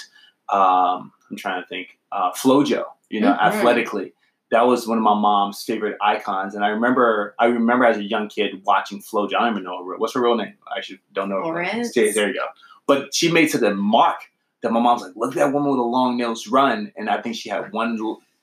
um, 0.48 1.12
I'm 1.30 1.36
trying 1.36 1.62
to 1.62 1.68
think, 1.68 1.98
uh, 2.12 2.32
FloJo, 2.32 2.84
you 3.08 3.20
know, 3.20 3.32
Mhm. 3.32 3.40
athletically, 3.40 4.12
that 4.50 4.66
was 4.66 4.86
one 4.88 4.98
of 4.98 5.04
my 5.04 5.14
mom's 5.14 5.62
favorite 5.62 5.96
icons, 6.02 6.54
and 6.56 6.64
I 6.64 6.68
remember 6.68 7.36
I 7.38 7.46
remember 7.46 7.84
as 7.84 7.98
a 7.98 8.02
young 8.02 8.28
kid 8.28 8.62
watching 8.64 9.00
FloJo. 9.00 9.34
I 9.36 9.40
don't 9.44 9.52
even 9.52 9.62
know 9.64 9.84
her, 9.84 9.96
what's 9.96 10.14
her 10.14 10.20
real 10.22 10.34
name. 10.36 10.54
I 10.72 10.78
actually 10.78 10.98
don't 11.12 11.28
know. 11.28 11.46
her 11.46 11.54
real 11.60 11.72
name. 11.72 11.84
There 11.94 12.28
you 12.28 12.34
go. 12.34 12.46
But 12.86 13.14
she 13.14 13.30
made 13.30 13.50
such 13.50 13.62
a 13.62 13.74
mark 13.74 14.20
that 14.62 14.72
my 14.72 14.80
mom's 14.80 15.02
like, 15.02 15.12
look 15.16 15.30
at 15.30 15.36
that 15.36 15.52
woman 15.52 15.70
with 15.70 15.78
the 15.78 15.84
long 15.84 16.16
nails 16.16 16.46
run, 16.46 16.92
and 16.96 17.08
I 17.08 17.20
think 17.20 17.36
she 17.36 17.48
had 17.48 17.72
one 17.72 17.98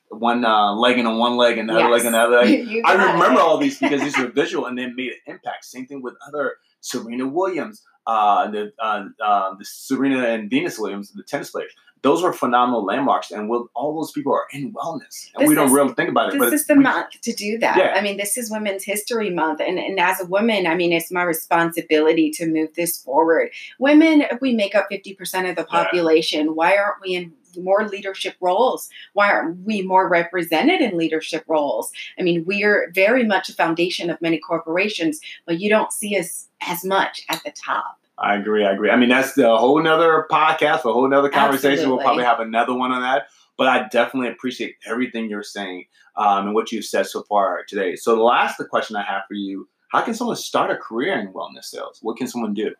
one 0.09 0.45
uh, 0.45 0.73
leg 0.73 0.97
and 0.97 1.07
on 1.07 1.17
one 1.17 1.35
leg 1.35 1.57
and 1.57 1.69
another 1.69 1.89
leg 1.89 2.05
and 2.05 2.15
another 2.15 2.37
leg. 2.37 2.81
I 2.85 2.93
remember 2.93 3.39
it. 3.39 3.43
all 3.43 3.57
these 3.57 3.77
because 3.77 4.01
these 4.01 4.17
were 4.17 4.27
visual 4.27 4.65
and 4.65 4.77
then 4.77 4.95
made 4.95 5.11
an 5.11 5.33
impact. 5.33 5.65
Same 5.65 5.85
thing 5.85 6.01
with 6.01 6.15
other 6.25 6.55
Serena 6.81 7.27
Williams, 7.27 7.83
uh, 8.05 8.49
the 8.49 8.71
uh, 8.79 9.05
uh, 9.21 9.55
the 9.55 9.65
Serena 9.65 10.25
and 10.27 10.49
Venus 10.49 10.79
Williams, 10.79 11.11
the 11.11 11.23
tennis 11.23 11.51
players. 11.51 11.73
Those 12.03 12.21
were 12.21 12.31
phenomenal 12.33 12.85
landmarks, 12.85 13.31
and 13.31 13.49
we'll, 13.49 13.69
all 13.75 13.95
those 13.99 14.11
people 14.11 14.33
are 14.33 14.45
in 14.53 14.71
wellness, 14.73 15.29
and 15.33 15.41
This 15.41 15.49
we 15.49 15.55
don't 15.55 15.67
is- 15.67 15.73
really 15.73 15.93
think 15.93 16.09
about 16.09 16.29
it. 16.29 16.33
This 16.33 16.39
but 16.39 16.53
is 16.53 16.67
the 16.67 16.75
we- 16.75 16.83
month 16.83 17.19
to 17.21 17.33
do 17.33 17.57
that. 17.59 17.77
Yeah. 17.77 17.93
I 17.95 18.01
mean, 18.01 18.17
this 18.17 18.37
is 18.37 18.51
Women's 18.51 18.83
History 18.83 19.29
Month. 19.29 19.61
And, 19.61 19.77
and 19.79 19.99
as 19.99 20.21
a 20.21 20.25
woman, 20.25 20.67
I 20.67 20.75
mean, 20.75 20.93
it's 20.93 21.11
my 21.11 21.23
responsibility 21.23 22.29
to 22.31 22.45
move 22.47 22.73
this 22.75 22.97
forward. 23.01 23.49
Women, 23.79 24.23
we 24.41 24.53
make 24.53 24.75
up 24.75 24.87
50% 24.91 25.49
of 25.49 25.55
the 25.55 25.61
Yeah. 25.71 25.83
population. 25.83 26.55
Why 26.55 26.77
aren't 26.77 27.01
we 27.01 27.15
in 27.15 27.33
more 27.59 27.87
leadership 27.87 28.35
roles? 28.39 28.89
Why 29.13 29.31
aren't 29.31 29.65
we 29.65 29.81
more 29.81 30.07
represented 30.07 30.79
in 30.81 30.95
leadership 30.97 31.43
roles? 31.47 31.91
I 32.19 32.21
mean, 32.21 32.45
we're 32.45 32.91
very 32.93 33.23
much 33.23 33.49
a 33.49 33.53
foundation 33.53 34.09
of 34.11 34.21
many 34.21 34.37
corporations, 34.37 35.19
but 35.45 35.59
you 35.59 35.67
don't 35.69 35.91
see 35.91 36.17
us 36.19 36.47
as 36.61 36.85
much 36.85 37.23
at 37.29 37.43
the 37.43 37.51
top. 37.51 37.99
I 38.19 38.35
agree. 38.35 38.65
I 38.65 38.71
agree. 38.71 38.89
I 38.89 38.95
mean, 38.95 39.09
that's 39.09 39.33
the 39.33 39.55
whole 39.57 39.81
nother 39.81 40.25
podcast, 40.31 40.79
a 40.79 40.93
whole 40.93 41.07
nother 41.07 41.29
conversation. 41.29 41.89
We'll 41.89 41.99
probably 41.99 42.23
have 42.23 42.39
another 42.39 42.73
one 42.73 42.91
on 42.91 43.01
that. 43.01 43.27
But 43.57 43.67
I 43.67 43.87
definitely 43.89 44.29
appreciate 44.29 44.75
everything 44.85 45.29
you're 45.29 45.43
saying 45.43 45.85
um, 46.15 46.47
and 46.47 46.55
what 46.55 46.71
you've 46.71 46.85
said 46.85 47.07
so 47.07 47.23
far 47.23 47.63
today. 47.67 47.95
So 47.95 48.15
the 48.15 48.21
last 48.21 48.57
the 48.57 48.65
question 48.65 48.95
I 48.95 49.03
have 49.03 49.23
for 49.27 49.33
you: 49.33 49.67
How 49.91 50.01
can 50.01 50.13
someone 50.13 50.35
start 50.35 50.71
a 50.71 50.77
career 50.77 51.19
in 51.19 51.33
wellness 51.33 51.65
sales? 51.65 51.99
What 52.01 52.17
can 52.17 52.27
someone 52.27 52.53
do? 52.53 52.73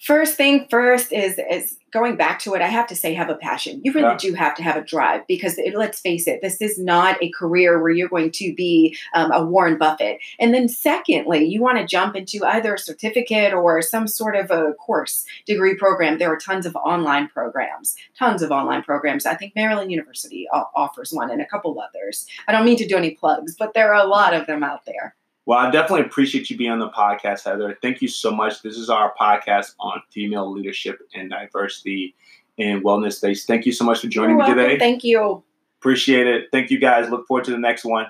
First 0.00 0.36
thing 0.36 0.66
first 0.70 1.12
is 1.12 1.40
is 1.50 1.76
going 1.90 2.16
back 2.16 2.38
to 2.38 2.54
it. 2.54 2.60
I 2.60 2.66
have 2.66 2.86
to 2.88 2.94
say, 2.94 3.14
have 3.14 3.30
a 3.30 3.34
passion. 3.34 3.80
You 3.82 3.92
really 3.92 4.08
Yeah. 4.08 4.16
do 4.18 4.34
have 4.34 4.54
to 4.56 4.62
have 4.62 4.76
a 4.76 4.82
drive 4.82 5.26
because 5.26 5.56
it, 5.58 5.74
let's 5.74 6.00
face 6.00 6.28
it, 6.28 6.42
this 6.42 6.60
is 6.60 6.78
not 6.78 7.16
a 7.22 7.30
career 7.30 7.80
where 7.80 7.90
you're 7.90 8.10
going 8.10 8.30
to 8.32 8.54
be 8.54 8.96
um, 9.14 9.32
a 9.32 9.42
Warren 9.44 9.78
Buffett. 9.78 10.18
And 10.38 10.52
then, 10.52 10.68
secondly, 10.68 11.46
you 11.46 11.62
want 11.62 11.78
to 11.78 11.86
jump 11.86 12.14
into 12.14 12.44
either 12.44 12.74
a 12.74 12.78
certificate 12.78 13.54
or 13.54 13.80
some 13.82 14.06
sort 14.06 14.36
of 14.36 14.50
a 14.50 14.74
course 14.74 15.24
degree 15.46 15.74
program. 15.74 16.18
There 16.18 16.32
are 16.32 16.38
tons 16.38 16.66
of 16.66 16.76
online 16.76 17.28
programs, 17.28 17.96
tons 18.18 18.42
of 18.42 18.50
online 18.50 18.82
programs. 18.82 19.24
I 19.26 19.34
think 19.34 19.54
Maryland 19.56 19.90
University 19.90 20.46
offers 20.52 21.10
one, 21.10 21.30
and 21.30 21.40
a 21.40 21.46
couple 21.46 21.80
others. 21.80 22.26
I 22.46 22.52
don't 22.52 22.66
mean 22.66 22.76
to 22.76 22.86
do 22.86 22.96
any 22.96 23.12
plugs, 23.12 23.56
but 23.58 23.72
there 23.74 23.94
are 23.94 24.04
a 24.04 24.08
lot 24.08 24.34
of 24.34 24.46
them 24.46 24.62
out 24.62 24.84
there. 24.84 25.14
Well, 25.48 25.58
I 25.58 25.70
definitely 25.70 26.04
appreciate 26.04 26.50
you 26.50 26.58
being 26.58 26.72
on 26.72 26.78
the 26.78 26.90
podcast, 26.90 27.44
Heather. 27.44 27.78
Thank 27.80 28.02
you 28.02 28.08
so 28.08 28.30
much. 28.30 28.60
This 28.60 28.76
is 28.76 28.90
our 28.90 29.14
podcast 29.18 29.72
on 29.80 30.02
female 30.10 30.52
leadership 30.52 30.98
and 31.14 31.30
diversity 31.30 32.14
in 32.58 32.82
wellness 32.82 33.14
space. 33.14 33.46
Thank 33.46 33.64
you 33.64 33.72
so 33.72 33.82
much 33.82 34.00
for 34.00 34.08
joining 34.08 34.36
You're 34.36 34.46
me 34.46 34.54
welcome. 34.54 34.64
today. 34.64 34.78
Thank 34.78 35.04
you. 35.04 35.42
Appreciate 35.80 36.26
it. 36.26 36.48
Thank 36.52 36.70
you 36.70 36.78
guys. 36.78 37.08
Look 37.08 37.26
forward 37.26 37.44
to 37.46 37.50
the 37.50 37.58
next 37.58 37.86
one. 37.86 38.08